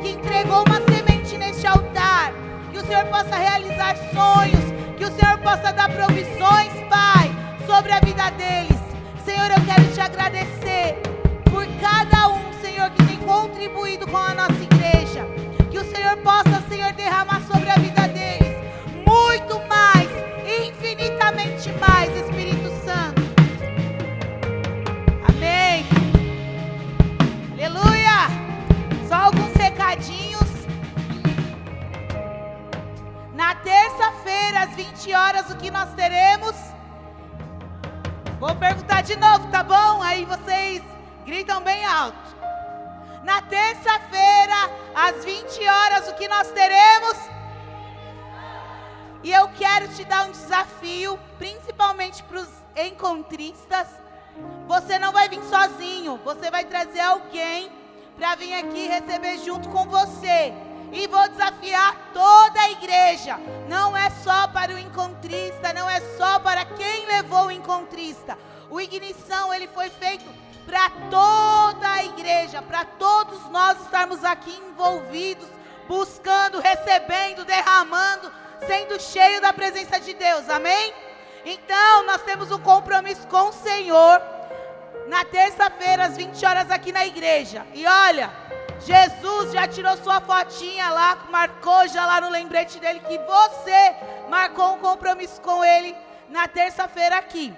[0.07, 2.33] que entregou uma semente neste altar,
[2.71, 4.65] que o Senhor possa realizar sonhos,
[4.97, 7.29] que o Senhor possa dar provisões, Pai,
[7.67, 8.79] sobre a vida deles.
[9.25, 11.01] Senhor, eu quero te agradecer
[11.51, 15.27] por cada um, Senhor, que tem contribuído com a nossa igreja.
[15.71, 18.57] Que o Senhor possa, Senhor, derramar sobre a vida deles
[19.05, 20.09] muito mais,
[20.69, 22.66] infinitamente mais, Espírito
[29.87, 30.67] recadinhos.
[33.35, 36.55] Na terça-feira, às 20 horas, o que nós teremos?
[38.41, 40.03] Vou perguntar de novo, tá bom?
[40.03, 40.83] Aí vocês
[41.25, 42.37] gritam bem alto.
[43.23, 47.17] Na terça-feira, às 20 horas, o que nós teremos?
[49.23, 53.89] E eu quero te dar um desafio, principalmente para os encontristas.
[54.67, 57.71] Você não vai vir sozinho, você vai trazer alguém
[58.17, 60.53] para vir aqui receber junto com você.
[60.93, 63.39] E vou desafiar toda a igreja.
[63.69, 68.39] Não é só para o encontrista, não é só para quem levou o encontrista.
[68.71, 70.25] O ignição ele foi feito
[70.65, 75.49] para toda a igreja, para todos nós estarmos aqui envolvidos,
[75.87, 78.33] buscando, recebendo, derramando,
[78.67, 80.49] sendo cheio da presença de Deus.
[80.49, 80.93] Amém?
[81.45, 84.21] Então, nós temos um compromisso com o Senhor
[85.07, 87.67] na terça-feira às 20 horas aqui na igreja.
[87.73, 88.31] E olha,
[88.81, 93.95] Jesus já tirou sua fotinha lá, marcou já lá no lembrete dele que você
[94.29, 95.97] marcou um compromisso com ele
[96.29, 97.55] na terça-feira aqui.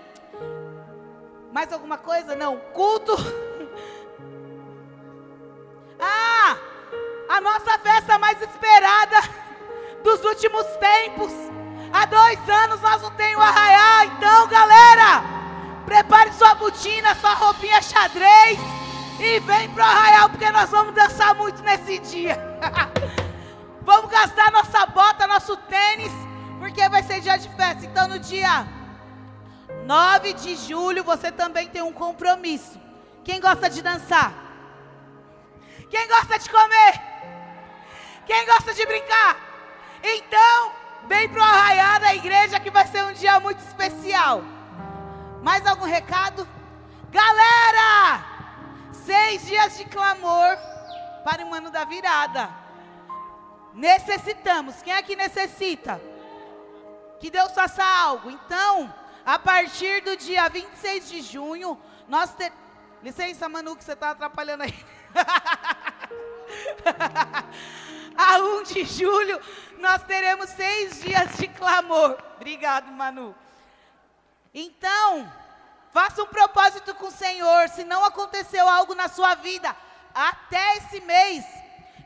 [1.52, 2.34] Mais alguma coisa?
[2.34, 2.58] Não.
[2.72, 3.14] Culto.
[6.00, 6.56] Ah,
[7.28, 9.16] a nossa festa mais esperada
[10.04, 11.32] dos últimos tempos.
[11.92, 14.04] Há dois anos nós não temos arraial.
[14.16, 14.46] Então,
[16.68, 18.58] botina, sua roupinha xadrez
[19.18, 22.36] e vem pro arraial porque nós vamos dançar muito nesse dia.
[23.80, 26.12] vamos gastar nossa bota, nosso tênis,
[26.58, 27.86] porque vai ser dia de festa.
[27.86, 28.66] Então, no dia
[29.86, 32.78] 9 de julho, você também tem um compromisso.
[33.24, 34.34] Quem gosta de dançar?
[35.88, 37.00] Quem gosta de comer?
[38.26, 39.36] Quem gosta de brincar?
[40.02, 40.72] Então,
[41.08, 44.42] vem pro arraial da igreja que vai ser um dia muito especial.
[45.42, 46.46] Mais algum recado?
[47.10, 48.24] Galera!
[48.92, 50.58] Seis dias de clamor
[51.24, 52.50] para o ano da virada.
[53.72, 54.82] Necessitamos.
[54.82, 56.00] Quem aqui necessita?
[57.20, 58.30] Que Deus faça algo.
[58.30, 58.92] Então,
[59.24, 62.34] a partir do dia 26 de junho, nós.
[63.02, 64.86] Licença, Manu, que você está atrapalhando aí.
[68.16, 69.40] a 1 de julho,
[69.78, 72.18] nós teremos seis dias de clamor.
[72.36, 73.34] Obrigado, Manu.
[74.52, 75.32] Então,
[75.92, 77.68] faça um propósito com o Senhor.
[77.68, 79.74] Se não aconteceu algo na sua vida,
[80.14, 81.44] até esse mês,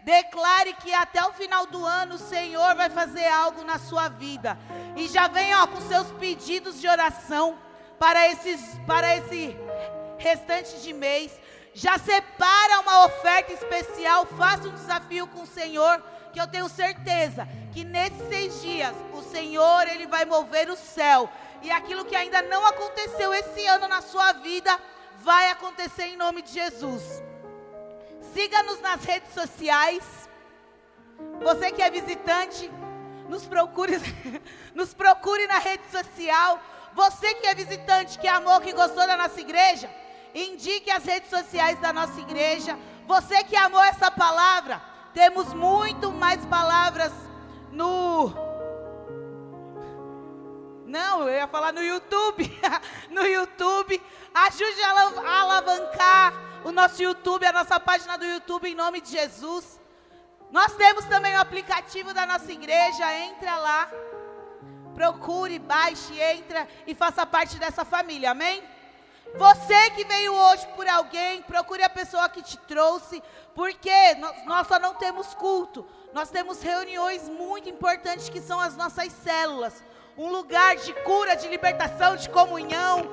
[0.04, 4.58] declare que até o final do ano o Senhor vai fazer algo na sua vida.
[4.96, 7.58] E já vem ó, com seus pedidos de oração
[7.98, 9.56] para, esses, para esse
[10.18, 11.32] restante de mês.
[11.74, 16.02] Já separa uma oferta especial, faça um desafio com o Senhor,
[16.32, 21.30] que eu tenho certeza que nesses seis dias o Senhor ele vai mover o céu
[21.62, 24.78] e aquilo que ainda não aconteceu esse ano na sua vida
[25.18, 27.22] vai acontecer em nome de Jesus.
[28.34, 30.28] Siga-nos nas redes sociais.
[31.40, 32.70] Você que é visitante,
[33.28, 33.98] nos procure,
[34.74, 36.60] nos procure na rede social.
[36.94, 39.88] Você que é visitante, que amou, que gostou da nossa igreja,
[40.34, 42.78] indique as redes sociais da nossa igreja.
[43.06, 44.82] Você que amou essa palavra,
[45.14, 47.12] temos muito mais palavras
[47.70, 48.51] no
[50.92, 52.44] Não, eu ia falar no YouTube.
[53.08, 53.98] no YouTube,
[54.34, 56.34] ajude a alavancar
[56.66, 59.80] o nosso YouTube, a nossa página do YouTube em nome de Jesus.
[60.50, 63.90] Nós temos também o aplicativo da nossa igreja, entra lá.
[64.94, 68.32] Procure, baixe, entra e faça parte dessa família.
[68.32, 68.62] Amém?
[69.34, 73.22] Você que veio hoje por alguém, procure a pessoa que te trouxe,
[73.54, 74.14] porque
[74.44, 79.82] nós só não temos culto, nós temos reuniões muito importantes que são as nossas células
[80.16, 83.08] um lugar de cura, de libertação, de comunhão.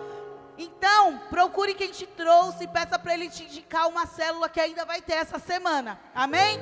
[0.58, 4.84] Então, procure quem te trouxe e peça para ele te indicar uma célula que ainda
[4.86, 6.00] vai ter essa semana.
[6.14, 6.60] Amém?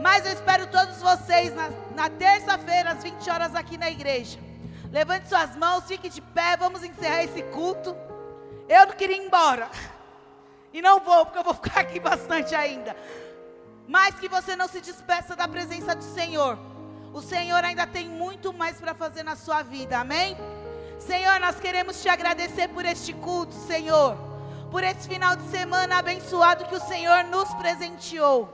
[0.00, 4.38] Mas eu espero todos vocês na, na terça-feira, às 20 horas, aqui na igreja.
[4.92, 7.96] Levante suas mãos, fique de pé, vamos encerrar esse culto.
[8.68, 9.68] Eu não queria ir embora.
[10.72, 12.96] E não vou, porque eu vou ficar aqui bastante ainda.
[13.88, 16.56] Mas que você não se despeça da presença do Senhor.
[17.12, 20.36] O Senhor ainda tem muito mais para fazer na sua vida, amém?
[20.98, 24.16] Senhor, nós queremos te agradecer por este culto, Senhor.
[24.70, 28.48] Por esse final de semana abençoado que o Senhor nos presenteou.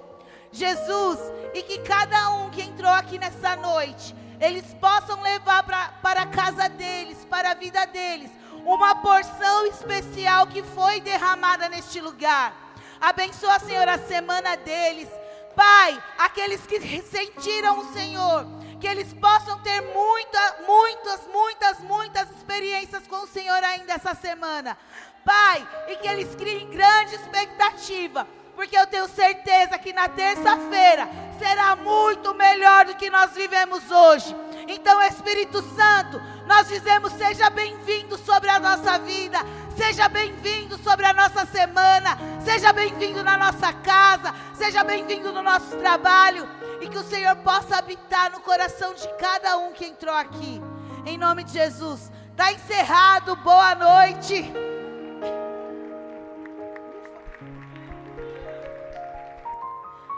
[0.51, 1.19] Jesus,
[1.53, 6.27] e que cada um que entrou aqui nessa noite, eles possam levar pra, para a
[6.27, 8.31] casa deles, para a vida deles,
[8.65, 12.55] uma porção especial que foi derramada neste lugar.
[12.99, 15.09] Abençoa, Senhor, a semana deles.
[15.57, 18.45] Pai, aqueles que sentiram o Senhor,
[18.78, 24.77] que eles possam ter muita, muitas, muitas, muitas experiências com o Senhor ainda essa semana.
[25.24, 31.09] Pai, e que eles criem grande expectativa, porque eu tenho certeza que na terça-feira
[31.39, 34.35] será muito melhor do que nós vivemos hoje.
[34.66, 39.39] Então, Espírito Santo, nós dizemos: seja bem-vindo sobre a nossa vida,
[39.77, 45.77] seja bem-vindo sobre a nossa semana, seja bem-vindo na nossa casa, seja bem-vindo no nosso
[45.77, 46.49] trabalho
[46.81, 50.61] e que o Senhor possa habitar no coração de cada um que entrou aqui.
[51.05, 52.11] Em nome de Jesus.
[52.31, 53.35] Está encerrado.
[53.37, 54.76] Boa noite.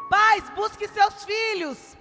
[0.09, 1.97] Pais, busque seus filhos.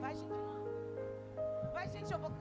[0.00, 1.72] Vai, gente.
[1.72, 2.39] Vai, gente, eu vou.